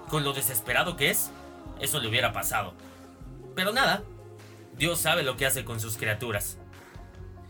Con 0.10 0.23
lo 0.23 0.34
desesperado 0.34 0.95
que 0.95 1.10
es, 1.10 1.31
eso 1.79 1.99
le 1.99 2.07
hubiera 2.07 2.34
pasado. 2.34 2.73
Pero 3.55 3.71
nada, 3.73 4.03
Dios 4.77 4.99
sabe 4.99 5.23
lo 5.23 5.37
que 5.37 5.45
hace 5.45 5.65
con 5.65 5.79
sus 5.79 5.97
criaturas. 5.97 6.57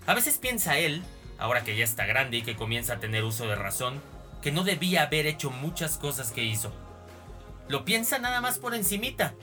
A 0.07 0.13
veces 0.13 0.37
piensa 0.37 0.77
él, 0.77 1.03
ahora 1.37 1.63
que 1.63 1.75
ya 1.75 1.83
está 1.83 2.05
grande 2.05 2.37
y 2.37 2.41
que 2.41 2.55
comienza 2.55 2.93
a 2.93 2.99
tener 2.99 3.23
uso 3.23 3.47
de 3.47 3.55
razón, 3.55 4.01
que 4.41 4.51
no 4.51 4.63
debía 4.63 5.03
haber 5.03 5.27
hecho 5.27 5.51
muchas 5.51 5.97
cosas 5.97 6.31
que 6.31 6.43
hizo. 6.43 6.73
Lo 7.67 7.85
piensa 7.85 8.19
nada 8.19 8.41
más 8.41 8.57
por 8.59 8.75
encimita. 8.75 9.33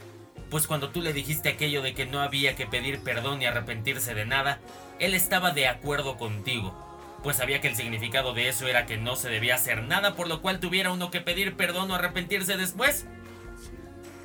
pues 0.51 0.67
cuando 0.67 0.89
tú 0.89 1.03
le 1.03 1.13
dijiste 1.13 1.51
aquello 1.51 1.83
de 1.83 1.93
que 1.93 2.07
no 2.07 2.21
había 2.21 2.57
que 2.57 2.67
pedir 2.67 3.01
perdón 3.01 3.39
ni 3.39 3.45
arrepentirse 3.45 4.15
de 4.15 4.25
nada, 4.25 4.61
él 4.99 5.15
estaba 5.15 5.51
de 5.51 5.69
acuerdo 5.69 6.17
contigo, 6.17 6.75
pues 7.23 7.37
sabía 7.37 7.61
que 7.61 7.69
el 7.69 7.77
significado 7.77 8.33
de 8.33 8.49
eso 8.49 8.67
era 8.67 8.87
que 8.87 8.97
no 8.97 9.15
se 9.17 9.29
debía 9.29 9.57
hacer 9.57 9.83
nada 9.83 10.15
por 10.15 10.27
lo 10.29 10.41
cual 10.41 10.59
tuviera 10.61 10.91
uno 10.91 11.11
que 11.11 11.21
pedir 11.21 11.55
perdón 11.57 11.91
o 11.91 11.95
arrepentirse 11.95 12.57
después. 12.57 13.07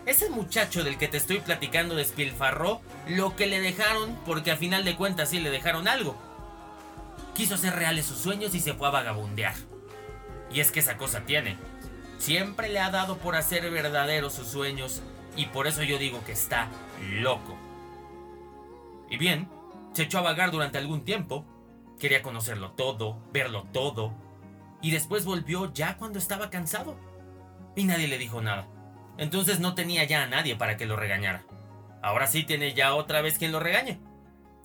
Ese 0.05 0.29
muchacho 0.29 0.83
del 0.83 0.97
que 0.97 1.07
te 1.07 1.17
estoy 1.17 1.39
platicando 1.39 1.95
despilfarró 1.95 2.81
lo 3.07 3.35
que 3.35 3.47
le 3.47 3.61
dejaron 3.61 4.17
porque 4.25 4.51
a 4.51 4.57
final 4.57 4.83
de 4.83 4.97
cuentas 4.97 5.29
sí 5.29 5.39
le 5.39 5.49
dejaron 5.49 5.87
algo. 5.87 6.17
Quiso 7.33 7.55
hacer 7.55 7.73
reales 7.73 8.05
sus 8.05 8.17
sueños 8.17 8.53
y 8.53 8.59
se 8.59 8.73
fue 8.73 8.87
a 8.87 8.91
vagabundear. 8.91 9.55
Y 10.51 10.59
es 10.59 10.71
que 10.71 10.81
esa 10.81 10.97
cosa 10.97 11.21
tiene. 11.21 11.57
Siempre 12.17 12.69
le 12.69 12.79
ha 12.79 12.91
dado 12.91 13.17
por 13.17 13.35
hacer 13.35 13.69
verdaderos 13.71 14.33
sus 14.33 14.47
sueños 14.47 15.01
y 15.37 15.47
por 15.47 15.67
eso 15.67 15.83
yo 15.83 15.97
digo 15.97 16.23
que 16.25 16.33
está 16.33 16.67
loco. 17.19 17.57
Y 19.09 19.17
bien, 19.17 19.49
se 19.93 20.03
echó 20.03 20.19
a 20.19 20.23
vagar 20.23 20.51
durante 20.51 20.77
algún 20.77 21.05
tiempo. 21.05 21.45
Quería 21.97 22.21
conocerlo 22.21 22.71
todo, 22.71 23.19
verlo 23.31 23.67
todo. 23.71 24.13
Y 24.81 24.91
después 24.91 25.23
volvió 25.23 25.71
ya 25.73 25.95
cuando 25.97 26.19
estaba 26.19 26.49
cansado. 26.49 26.97
Y 27.75 27.85
nadie 27.85 28.07
le 28.07 28.17
dijo 28.17 28.41
nada. 28.41 28.67
Entonces 29.17 29.60
no 29.60 29.76
tenía 29.76 30.04
ya 30.06 30.23
a 30.23 30.28
nadie 30.28 30.56
para 30.56 30.78
que 30.78 30.86
lo 30.86 30.95
regañara. 30.95 31.45
Ahora 32.02 32.28
sí 32.28 32.43
tiene 32.43 32.73
ya 32.73 32.95
otra 32.95 33.21
vez 33.21 33.38
quien 33.38 33.52
lo 33.52 33.60
regañe. 33.60 33.99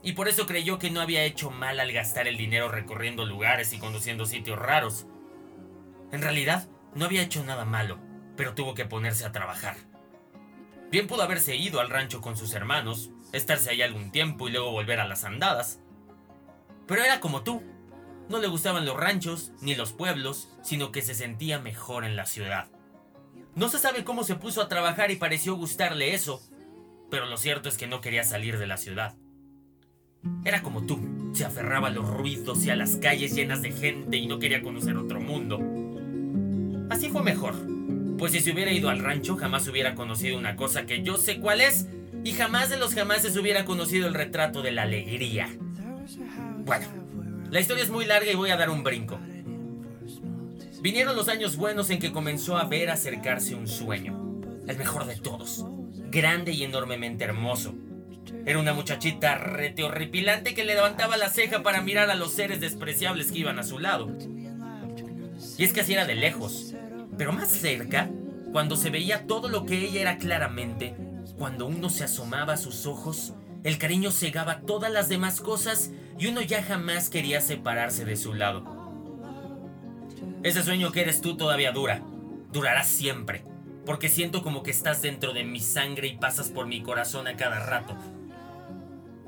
Y 0.03 0.13
por 0.13 0.29
eso 0.29 0.47
creyó 0.47 0.79
que 0.79 0.91
no 0.91 1.01
había 1.01 1.25
hecho 1.25 1.51
mal 1.51 1.81
al 1.81 1.93
gastar 1.93 2.29
el 2.29 2.37
dinero 2.37 2.69
recorriendo 2.69 3.27
lugares 3.27 3.73
y 3.73 3.79
conduciendo 3.79 4.27
sitios 4.27 4.59
raros. 4.59 5.07
En 6.13 6.23
realidad, 6.23 6.69
no 6.95 7.05
había 7.05 7.23
hecho 7.23 7.45
nada 7.45 7.65
malo, 7.65 7.99
pero 8.37 8.55
tuvo 8.55 8.75
que 8.75 8.87
ponerse 8.87 9.25
a 9.25 9.33
trabajar. 9.33 9.77
Bien 10.91 11.07
pudo 11.07 11.23
haberse 11.23 11.55
ido 11.57 11.81
al 11.81 11.91
rancho 11.91 12.21
con 12.21 12.37
sus 12.37 12.55
hermanos, 12.55 13.11
estarse 13.33 13.71
ahí 13.71 13.83
algún 13.83 14.11
tiempo 14.11 14.49
y 14.49 14.53
luego 14.53 14.71
volver 14.71 15.01
a 15.01 15.07
las 15.07 15.25
andadas. 15.25 15.81
Pero 16.87 17.05
era 17.05 17.21
como 17.21 17.43
tú. 17.43 17.63
No 18.29 18.39
le 18.39 18.47
gustaban 18.47 18.87
los 18.87 18.97
ranchos 18.97 19.53
ni 19.61 19.75
los 19.75 19.93
pueblos, 19.93 20.49
sino 20.63 20.93
que 20.93 21.03
se 21.03 21.15
sentía 21.15 21.59
mejor 21.59 22.05
en 22.05 22.17
la 22.17 22.27
ciudad. 22.27 22.69
No 23.59 23.69
se 23.69 23.81
sabe 23.81 24.05
cómo 24.05 24.23
se 24.23 24.37
puso 24.37 24.63
a 24.63 24.69
trabajar 24.69 25.11
y 25.11 25.17
pareció 25.17 25.57
gustarle 25.57 26.15
eso, 26.15 26.41
pero 27.11 27.27
lo 27.27 27.37
cierto 27.37 27.69
es 27.69 27.77
que 27.77 27.89
no 27.89 28.01
quería 28.01 28.23
salir 28.23 28.57
de 28.57 28.69
la 28.69 28.77
ciudad. 28.77 29.17
Era 30.45 30.63
como 30.63 30.87
tú, 30.87 31.33
se 31.35 31.45
aferraba 31.45 31.89
a 31.89 31.91
los 31.91 32.09
ruidos 32.09 32.65
y 32.65 32.71
a 32.71 32.77
las 32.77 32.99
calles 32.99 33.35
llenas 33.35 33.61
de 33.61 33.73
gente 33.73 34.17
y 34.17 34.29
no 34.29 34.39
quería 34.39 34.63
conocer 34.63 34.97
otro 34.97 35.21
mundo. 35.21 35.59
Así 36.89 37.09
fue 37.09 37.25
mejor, 37.25 37.57
pues 38.17 38.31
si 38.31 38.39
se 38.39 38.53
hubiera 38.53 38.71
ido 38.71 38.91
al 38.91 39.01
rancho 39.01 39.37
jamás 39.37 39.67
hubiera 39.67 39.97
conocido 39.97 40.39
una 40.39 40.55
cosa 40.55 40.87
que 40.87 41.03
yo 41.03 41.17
sé 41.17 41.41
cuál 41.41 41.61
es 41.61 41.89
y 42.23 42.35
jamás 42.35 42.71
de 42.71 42.77
los 42.77 42.95
jamases 42.95 43.37
hubiera 43.37 43.65
conocido 43.65 44.07
el 44.07 44.15
retrato 44.15 44.63
de 44.63 44.71
la 44.71 44.83
alegría. 44.83 45.49
Bueno, 46.65 46.87
la 47.51 47.59
historia 47.59 47.83
es 47.83 47.91
muy 47.91 48.05
larga 48.05 48.31
y 48.31 48.37
voy 48.37 48.51
a 48.51 48.57
dar 48.57 48.71
un 48.71 48.85
brinco. 48.85 49.19
Vinieron 50.81 51.17
los 51.17 51.29
años 51.29 51.57
buenos 51.57 51.91
en 51.91 51.99
que 51.99 52.13
comenzó 52.13 52.57
a 52.57 52.65
ver 52.65 52.91
acercarse 52.91 53.57
un 53.57 53.67
sueño, 53.67 54.41
el 54.69 54.79
mejor 54.79 55.07
de 55.07 55.17
todos, 55.17 55.67
grande 56.11 56.53
y 56.53 56.63
enormemente 56.63 57.25
hermoso. 57.25 57.75
Era 58.47 58.61
una 58.61 58.75
muchachita 58.75 59.35
rete 59.35 59.83
horripilante 59.83 60.55
que 60.55 60.65
le 60.65 60.77
levantaba 60.77 61.17
la 61.17 61.31
ceja 61.31 61.65
para 61.65 61.81
mirar 61.81 62.11
a 62.11 62.15
los 62.15 62.33
seres 62.33 62.61
despreciables 62.61 63.33
que 63.33 63.41
iban 63.41 63.59
a 63.59 63.65
su 63.65 63.81
lado. 63.81 64.17
Y 65.57 65.65
es 65.65 65.73
que 65.73 65.81
así 65.81 65.95
era 65.95 66.07
de 66.07 66.15
lejos, 66.15 66.75
pero 67.17 67.33
más 67.33 67.49
cerca, 67.49 68.09
cuando 68.53 68.77
se 68.77 68.91
veía 68.91 69.27
todo 69.27 69.49
lo 69.49 69.67
que 69.67 69.85
ella 69.85 70.01
era 70.01 70.19
claramente, 70.19 70.95
cuando 71.37 71.67
uno 71.67 71.91
se 71.91 72.05
asomaba 72.05 72.53
a 72.53 72.57
sus 72.57 72.87
ojos, 72.87 73.35
el 73.65 73.79
cariño 73.79 74.13
cegaba 74.13 74.61
todas 74.61 74.93
las 74.93 75.09
demás 75.09 75.41
cosas 75.41 75.91
y 76.21 76.29
uno 76.29 76.41
ya 76.41 76.63
jamás 76.63 77.11
quería 77.11 77.41
separarse 77.41 78.05
de 78.05 78.17
su 78.17 78.33
lado. 78.33 78.78
Ese 80.43 80.63
sueño 80.63 80.93
que 80.93 81.03
eres 81.03 81.21
tú 81.21 81.37
todavía 81.37 81.73
dura. 81.73 82.03
Durará 82.53 82.85
siempre. 82.85 83.45
Porque 83.85 84.09
siento 84.09 84.43
como 84.43 84.63
que 84.63 84.71
estás 84.71 85.03
dentro 85.03 85.33
de 85.33 85.45
mi 85.45 85.61
sangre 85.61 86.09
y 86.09 86.17
pasas 86.17 86.51
por 86.51 86.67
mi 86.67 86.83
corazón 86.83 87.27
a 87.27 87.37
cada 87.37 87.61
rato. 87.61 87.97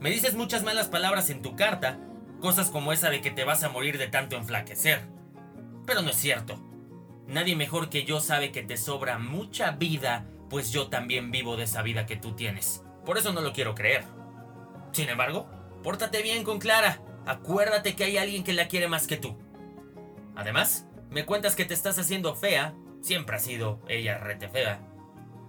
Me 0.01 0.11
dices 0.11 0.35
muchas 0.35 0.63
malas 0.63 0.89
palabras 0.89 1.31
en 1.31 1.43
tu 1.43 1.57
carta, 1.57 1.99
cosas 2.41 2.71
como 2.71 2.93
esa 2.93 3.11
de 3.11 3.21
que 3.21 3.31
te 3.31 3.45
vas 3.45 3.63
a 3.65 3.69
morir 3.69 3.99
de 3.99 4.09
tanto 4.09 4.37
enflaquecer. 4.37 5.03
Pero 5.87 6.03
no 6.03 6.11
es 6.11 6.17
cierto. 6.17 6.59
Nadie 7.27 7.55
mejor 7.55 7.91
que 7.91 8.05
yo 8.05 8.21
sabe 8.21 8.51
que 8.51 8.63
te 8.63 8.77
sobra 8.77 9.19
mucha 9.19 9.73
vida, 9.73 10.27
pues 10.49 10.73
yo 10.73 10.89
también 10.89 11.31
vivo 11.31 11.57
de 11.57 11.65
esa 11.65 11.83
vida 11.83 12.07
que 12.07 12.17
tú 12.17 12.33
tienes. 12.33 12.83
Por 13.05 13.19
eso 13.19 13.33
no 13.33 13.41
lo 13.41 13.53
quiero 13.53 13.75
creer. 13.75 14.05
Sin 14.93 15.09
embargo, 15.09 15.49
pórtate 15.83 16.23
bien 16.23 16.45
con 16.45 16.59
Clara. 16.59 17.01
Acuérdate 17.27 17.95
que 17.95 18.05
hay 18.05 18.17
alguien 18.17 18.43
que 18.43 18.53
la 18.53 18.69
quiere 18.69 18.89
más 18.89 19.07
que 19.07 19.17
tú. 19.17 19.39
Además, 20.41 20.87
me 21.11 21.27
cuentas 21.27 21.55
que 21.55 21.67
te 21.67 21.75
estás 21.75 21.99
haciendo 21.99 22.35
fea. 22.35 22.75
Siempre 23.03 23.37
ha 23.37 23.39
sido 23.39 23.83
ella 23.89 24.17
rete 24.17 24.49
fea. 24.49 24.81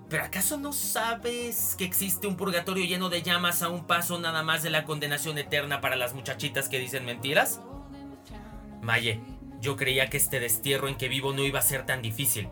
¿Pero 0.09 0.25
acaso 0.25 0.57
no 0.57 0.73
sabes 0.73 1.75
que 1.77 1.85
existe 1.85 2.27
un 2.27 2.35
purgatorio 2.35 2.83
lleno 2.83 3.07
de 3.07 3.21
llamas 3.21 3.61
a 3.61 3.69
un 3.69 3.87
paso 3.87 4.19
nada 4.19 4.43
más 4.43 4.63
de 4.63 4.69
la 4.69 4.83
condenación 4.83 5.37
eterna 5.37 5.79
para 5.79 5.95
las 5.95 6.13
muchachitas 6.13 6.67
que 6.67 6.79
dicen 6.79 7.05
mentiras? 7.05 7.61
Maye, 8.81 9.21
yo 9.61 9.77
creía 9.77 10.07
que 10.07 10.17
este 10.17 10.41
destierro 10.41 10.89
en 10.89 10.95
que 10.95 11.07
vivo 11.07 11.31
no 11.31 11.43
iba 11.43 11.59
a 11.59 11.63
ser 11.63 11.85
tan 11.85 12.01
difícil. 12.01 12.49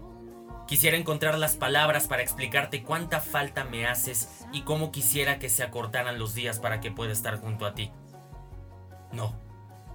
Quisiera 0.65 0.95
encontrar 0.95 1.37
las 1.37 1.57
palabras 1.57 2.07
para 2.07 2.21
explicarte 2.21 2.83
cuánta 2.83 3.19
falta 3.19 3.65
me 3.65 3.85
haces 3.85 4.45
y 4.53 4.61
cómo 4.61 4.93
quisiera 4.93 5.39
que 5.39 5.49
se 5.49 5.63
acortaran 5.63 6.19
los 6.19 6.35
días 6.35 6.59
para 6.59 6.79
que 6.79 6.89
pueda 6.89 7.11
estar 7.11 7.35
junto 7.35 7.65
a 7.65 7.73
ti. 7.73 7.91
No, 9.11 9.48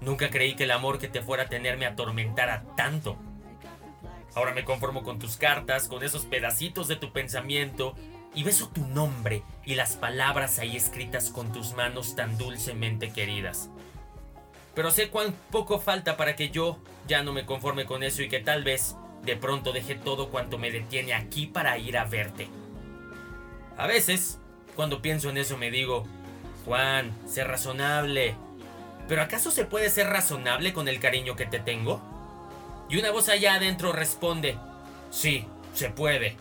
Nunca 0.04 0.28
creí 0.30 0.54
que 0.54 0.64
el 0.64 0.70
amor 0.70 0.98
que 0.98 1.08
te 1.08 1.22
fuera 1.22 1.44
a 1.44 1.48
tener 1.48 1.78
me 1.78 1.86
atormentara 1.86 2.62
tanto. 2.76 3.16
Ahora 4.34 4.52
me 4.52 4.64
conformo 4.64 5.02
con 5.02 5.18
tus 5.18 5.36
cartas, 5.36 5.88
con 5.88 6.02
esos 6.02 6.26
pedacitos 6.26 6.88
de 6.88 6.96
tu 6.96 7.12
pensamiento, 7.12 7.94
y 8.34 8.42
beso 8.42 8.68
tu 8.68 8.84
nombre 8.86 9.42
y 9.64 9.76
las 9.76 9.96
palabras 9.96 10.58
ahí 10.58 10.76
escritas 10.76 11.30
con 11.30 11.52
tus 11.52 11.72
manos 11.74 12.16
tan 12.16 12.36
dulcemente 12.36 13.12
queridas. 13.12 13.70
Pero 14.74 14.90
sé 14.90 15.08
cuán 15.08 15.34
poco 15.50 15.78
falta 15.78 16.16
para 16.16 16.36
que 16.36 16.50
yo 16.50 16.78
ya 17.06 17.22
no 17.22 17.32
me 17.32 17.46
conforme 17.46 17.86
con 17.86 18.02
eso 18.02 18.22
y 18.22 18.28
que 18.28 18.40
tal 18.40 18.64
vez 18.64 18.96
de 19.22 19.36
pronto 19.36 19.72
deje 19.72 19.94
todo 19.94 20.30
cuanto 20.30 20.58
me 20.58 20.70
detiene 20.70 21.14
aquí 21.14 21.46
para 21.46 21.78
ir 21.78 21.96
a 21.96 22.04
verte. 22.04 22.48
A 23.78 23.86
veces, 23.86 24.40
cuando 24.74 25.00
pienso 25.00 25.30
en 25.30 25.38
eso 25.38 25.56
me 25.56 25.70
digo, 25.70 26.04
Juan, 26.64 27.16
sé 27.26 27.44
razonable, 27.44 28.34
¿Pero 29.08 29.22
acaso 29.22 29.50
se 29.50 29.64
puede 29.64 29.90
ser 29.90 30.08
razonable 30.08 30.72
con 30.72 30.88
el 30.88 31.00
cariño 31.00 31.36
que 31.36 31.46
te 31.46 31.58
tengo? 31.58 32.02
Y 32.88 32.98
una 32.98 33.10
voz 33.10 33.28
allá 33.28 33.54
adentro 33.54 33.92
responde, 33.92 34.56
sí, 35.10 35.46
se 35.74 35.90
puede. 35.90 36.36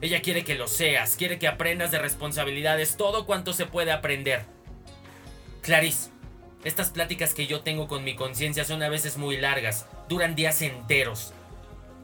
Ella 0.00 0.22
quiere 0.22 0.44
que 0.44 0.54
lo 0.54 0.68
seas, 0.68 1.16
quiere 1.16 1.38
que 1.38 1.48
aprendas 1.48 1.90
de 1.90 1.98
responsabilidades 1.98 2.96
todo 2.96 3.26
cuanto 3.26 3.52
se 3.52 3.66
puede 3.66 3.92
aprender. 3.92 4.44
Clarice, 5.62 6.10
estas 6.64 6.90
pláticas 6.90 7.34
que 7.34 7.46
yo 7.46 7.60
tengo 7.60 7.88
con 7.88 8.04
mi 8.04 8.14
conciencia 8.14 8.64
son 8.64 8.82
a 8.82 8.88
veces 8.88 9.16
muy 9.16 9.36
largas, 9.36 9.86
duran 10.08 10.34
días 10.34 10.62
enteros. 10.62 11.32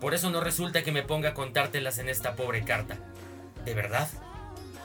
Por 0.01 0.15
eso 0.15 0.31
no 0.31 0.41
resulta 0.41 0.83
que 0.83 0.93
me 0.93 1.03
ponga 1.03 1.31
a 1.31 1.35
contártelas 1.35 1.99
en 1.99 2.09
esta 2.09 2.37
pobre 2.37 2.65
carta. 2.65 2.99
¿De 3.65 3.75
verdad? 3.75 4.09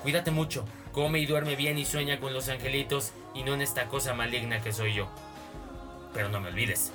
Cuídate 0.02 0.32
mucho, 0.32 0.66
come 0.92 1.20
y 1.20 1.26
duerme 1.26 1.56
bien 1.56 1.78
y 1.78 1.86
sueña 1.86 2.20
con 2.20 2.34
los 2.34 2.50
angelitos 2.50 3.12
y 3.34 3.44
no 3.44 3.54
en 3.54 3.62
esta 3.62 3.88
cosa 3.88 4.14
maligna 4.14 4.62
que 4.62 4.74
soy 4.74 4.94
yo. 4.94 5.08
Pero 6.14 6.30
no 6.30 6.40
me 6.40 6.50
olvides, 6.50 6.92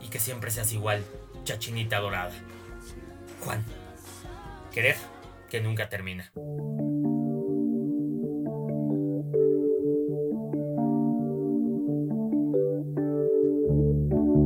y 0.00 0.08
que 0.08 0.18
siempre 0.18 0.50
seas 0.50 0.72
igual, 0.72 1.04
chachinita 1.44 2.00
dorada. 2.00 2.32
Juan, 3.44 3.64
querer 4.72 4.96
que 5.50 5.60
nunca 5.60 5.88
termina. 5.88 6.32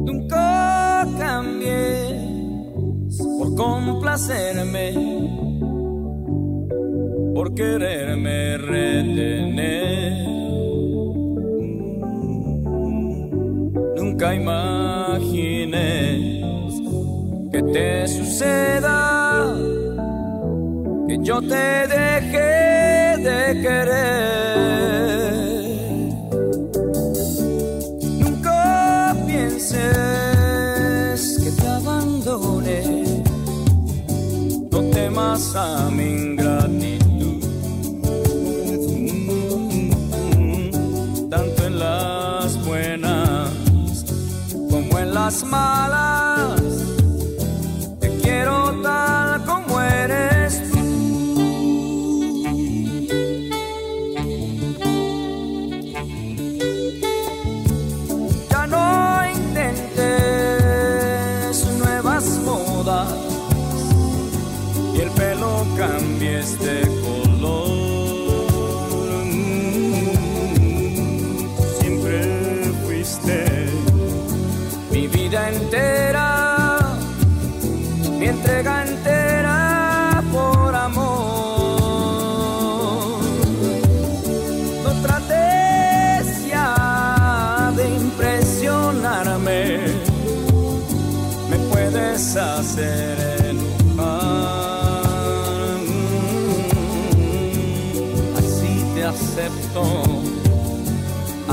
Nunca 0.06 1.06
cambié 1.18 2.20
por 3.38 3.54
complacerme 3.54 5.29
por 7.40 7.54
quererme 7.54 8.58
retener. 8.58 10.12
Nunca 13.96 14.34
imagines 14.34 15.80
que 17.50 17.62
te 17.62 18.08
suceda, 18.08 19.56
que 21.08 21.16
yo 21.22 21.40
te 21.40 21.88
deje 21.96 23.16
de 23.26 23.62
querer. 23.62 25.29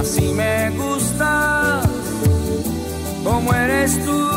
Así 0.07 0.33
me 0.33 0.69
gustas 0.69 1.85
como 3.25 3.53
eres 3.53 4.05
tú 4.05 4.36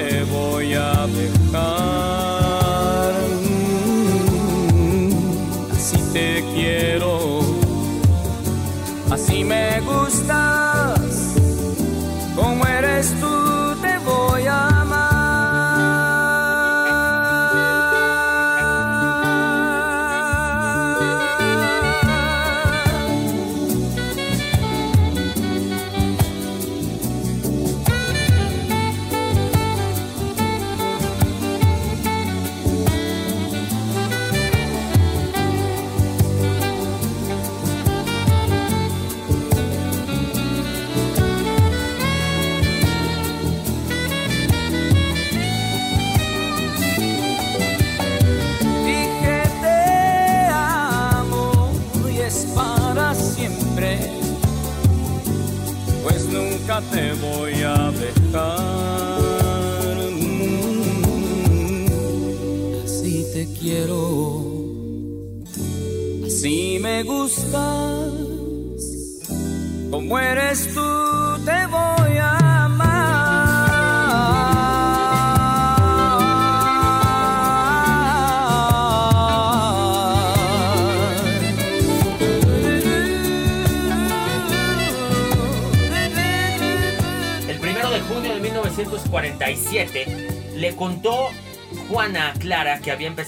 te 0.00 0.22
voy 0.24 0.74
a 0.74 1.06
dejar. 1.06 1.60
Así 5.72 5.98
te 6.12 6.44
quiero 6.54 7.29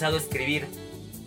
Escribir 0.09 0.67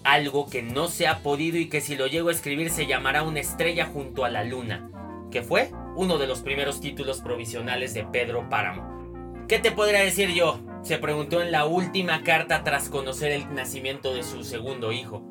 algo 0.04 0.48
que 0.48 0.62
no 0.62 0.90
se 0.90 1.08
ha 1.08 1.20
podido 1.20 1.58
y 1.58 1.68
que 1.68 1.82
si 1.82 1.96
lo 1.96 2.08
llego 2.08 2.30
a 2.30 2.34
escribir 2.34 2.70
se 2.70 2.86
llamará 2.86 3.24
Una 3.24 3.40
estrella 3.40 3.86
junto 3.86 4.26
a 4.26 4.30
la 4.30 4.44
luna, 4.44 4.90
que 5.32 5.42
fue 5.42 5.72
uno 5.96 6.18
de 6.18 6.28
los 6.28 6.42
primeros 6.42 6.82
títulos 6.82 7.22
provisionales 7.22 7.94
de 7.94 8.04
Pedro 8.04 8.50
Páramo. 8.50 9.46
¿Qué 9.48 9.60
te 9.60 9.72
podría 9.72 10.02
decir 10.02 10.34
yo? 10.34 10.60
Se 10.84 10.98
preguntó 10.98 11.42
en 11.42 11.52
la 11.52 11.66
última 11.66 12.24
carta 12.24 12.64
tras 12.64 12.90
conocer 12.90 13.32
el 13.32 13.54
nacimiento 13.56 14.14
de 14.14 14.24
su 14.24 14.44
segundo 14.44 14.92
hijo. 14.92 15.24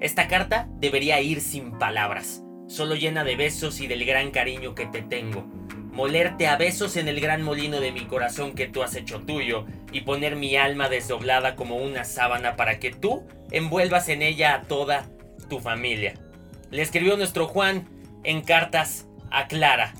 Esta 0.00 0.28
carta 0.28 0.68
debería 0.78 1.20
ir 1.20 1.40
sin 1.40 1.78
palabras, 1.78 2.42
solo 2.66 2.94
llena 2.94 3.24
de 3.24 3.36
besos 3.36 3.80
y 3.80 3.86
del 3.86 4.04
gran 4.04 4.32
cariño 4.32 4.74
que 4.74 4.86
te 4.86 5.02
tengo. 5.02 5.42
Molerte 5.92 6.46
a 6.46 6.56
besos 6.56 6.96
en 6.96 7.08
el 7.08 7.20
gran 7.20 7.42
molino 7.42 7.80
de 7.80 7.92
mi 7.92 8.04
corazón 8.06 8.52
que 8.52 8.66
tú 8.66 8.82
has 8.82 8.94
hecho 8.94 9.20
tuyo 9.20 9.64
y 9.92 10.02
poner 10.02 10.36
mi 10.36 10.56
alma 10.56 10.88
desdoblada 10.88 11.56
como 11.56 11.76
una 11.76 12.04
sábana 12.04 12.56
para 12.56 12.78
que 12.78 12.90
tú 12.90 13.26
envuelvas 13.50 14.08
en 14.08 14.22
ella 14.22 14.54
a 14.54 14.62
toda 14.62 15.06
tu 15.48 15.60
familia. 15.60 16.14
Le 16.70 16.82
escribió 16.82 17.16
nuestro 17.16 17.46
Juan 17.46 17.88
en 18.24 18.42
cartas 18.42 19.06
a 19.30 19.46
Clara. 19.46 19.94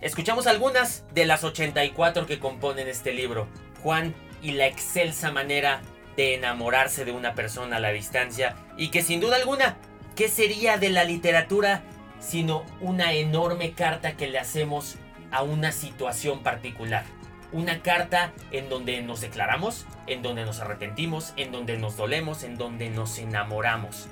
Escuchamos 0.00 0.46
algunas 0.46 1.04
de 1.14 1.26
las 1.26 1.44
84 1.44 2.26
que 2.26 2.38
componen 2.38 2.88
este 2.88 3.12
libro. 3.12 3.48
Juan 3.82 4.14
y 4.42 4.52
la 4.52 4.66
excelsa 4.66 5.30
manera 5.32 5.82
de 6.16 6.34
enamorarse 6.34 7.04
de 7.04 7.12
una 7.12 7.34
persona 7.34 7.76
a 7.76 7.80
la 7.80 7.90
distancia 7.90 8.56
y 8.76 8.90
que 8.90 9.02
sin 9.02 9.20
duda 9.20 9.36
alguna, 9.36 9.76
¿qué 10.14 10.28
sería 10.28 10.78
de 10.78 10.90
la 10.90 11.04
literatura 11.04 11.82
sino 12.18 12.64
una 12.80 13.12
enorme 13.12 13.72
carta 13.72 14.16
que 14.16 14.26
le 14.26 14.38
hacemos 14.38 14.96
a 15.30 15.42
una 15.42 15.72
situación 15.72 16.42
particular? 16.42 17.04
Una 17.52 17.82
carta 17.82 18.32
en 18.50 18.68
donde 18.68 19.00
nos 19.02 19.20
declaramos, 19.20 19.86
en 20.06 20.22
donde 20.22 20.44
nos 20.44 20.60
arrepentimos, 20.60 21.32
en 21.36 21.52
donde 21.52 21.78
nos 21.78 21.96
dolemos, 21.96 22.42
en 22.42 22.56
donde 22.56 22.90
nos 22.90 23.18
enamoramos. 23.18 24.08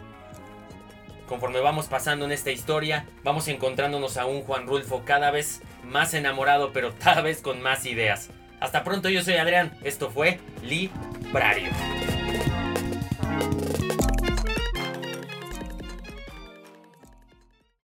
Conforme 1.26 1.60
vamos 1.60 1.86
pasando 1.86 2.26
en 2.26 2.32
esta 2.32 2.50
historia, 2.50 3.06
vamos 3.22 3.48
encontrándonos 3.48 4.16
a 4.18 4.26
un 4.26 4.42
Juan 4.42 4.66
Rulfo 4.66 5.04
cada 5.04 5.30
vez 5.30 5.62
más 5.82 6.14
enamorado, 6.14 6.72
pero 6.72 6.94
cada 6.98 7.22
vez 7.22 7.40
con 7.40 7.62
más 7.62 7.86
ideas. 7.86 8.28
Hasta 8.60 8.84
pronto, 8.84 9.08
yo 9.08 9.22
soy 9.22 9.34
Adrián. 9.34 9.72
Esto 9.82 10.10
fue 10.10 10.38
Librario. 10.62 11.70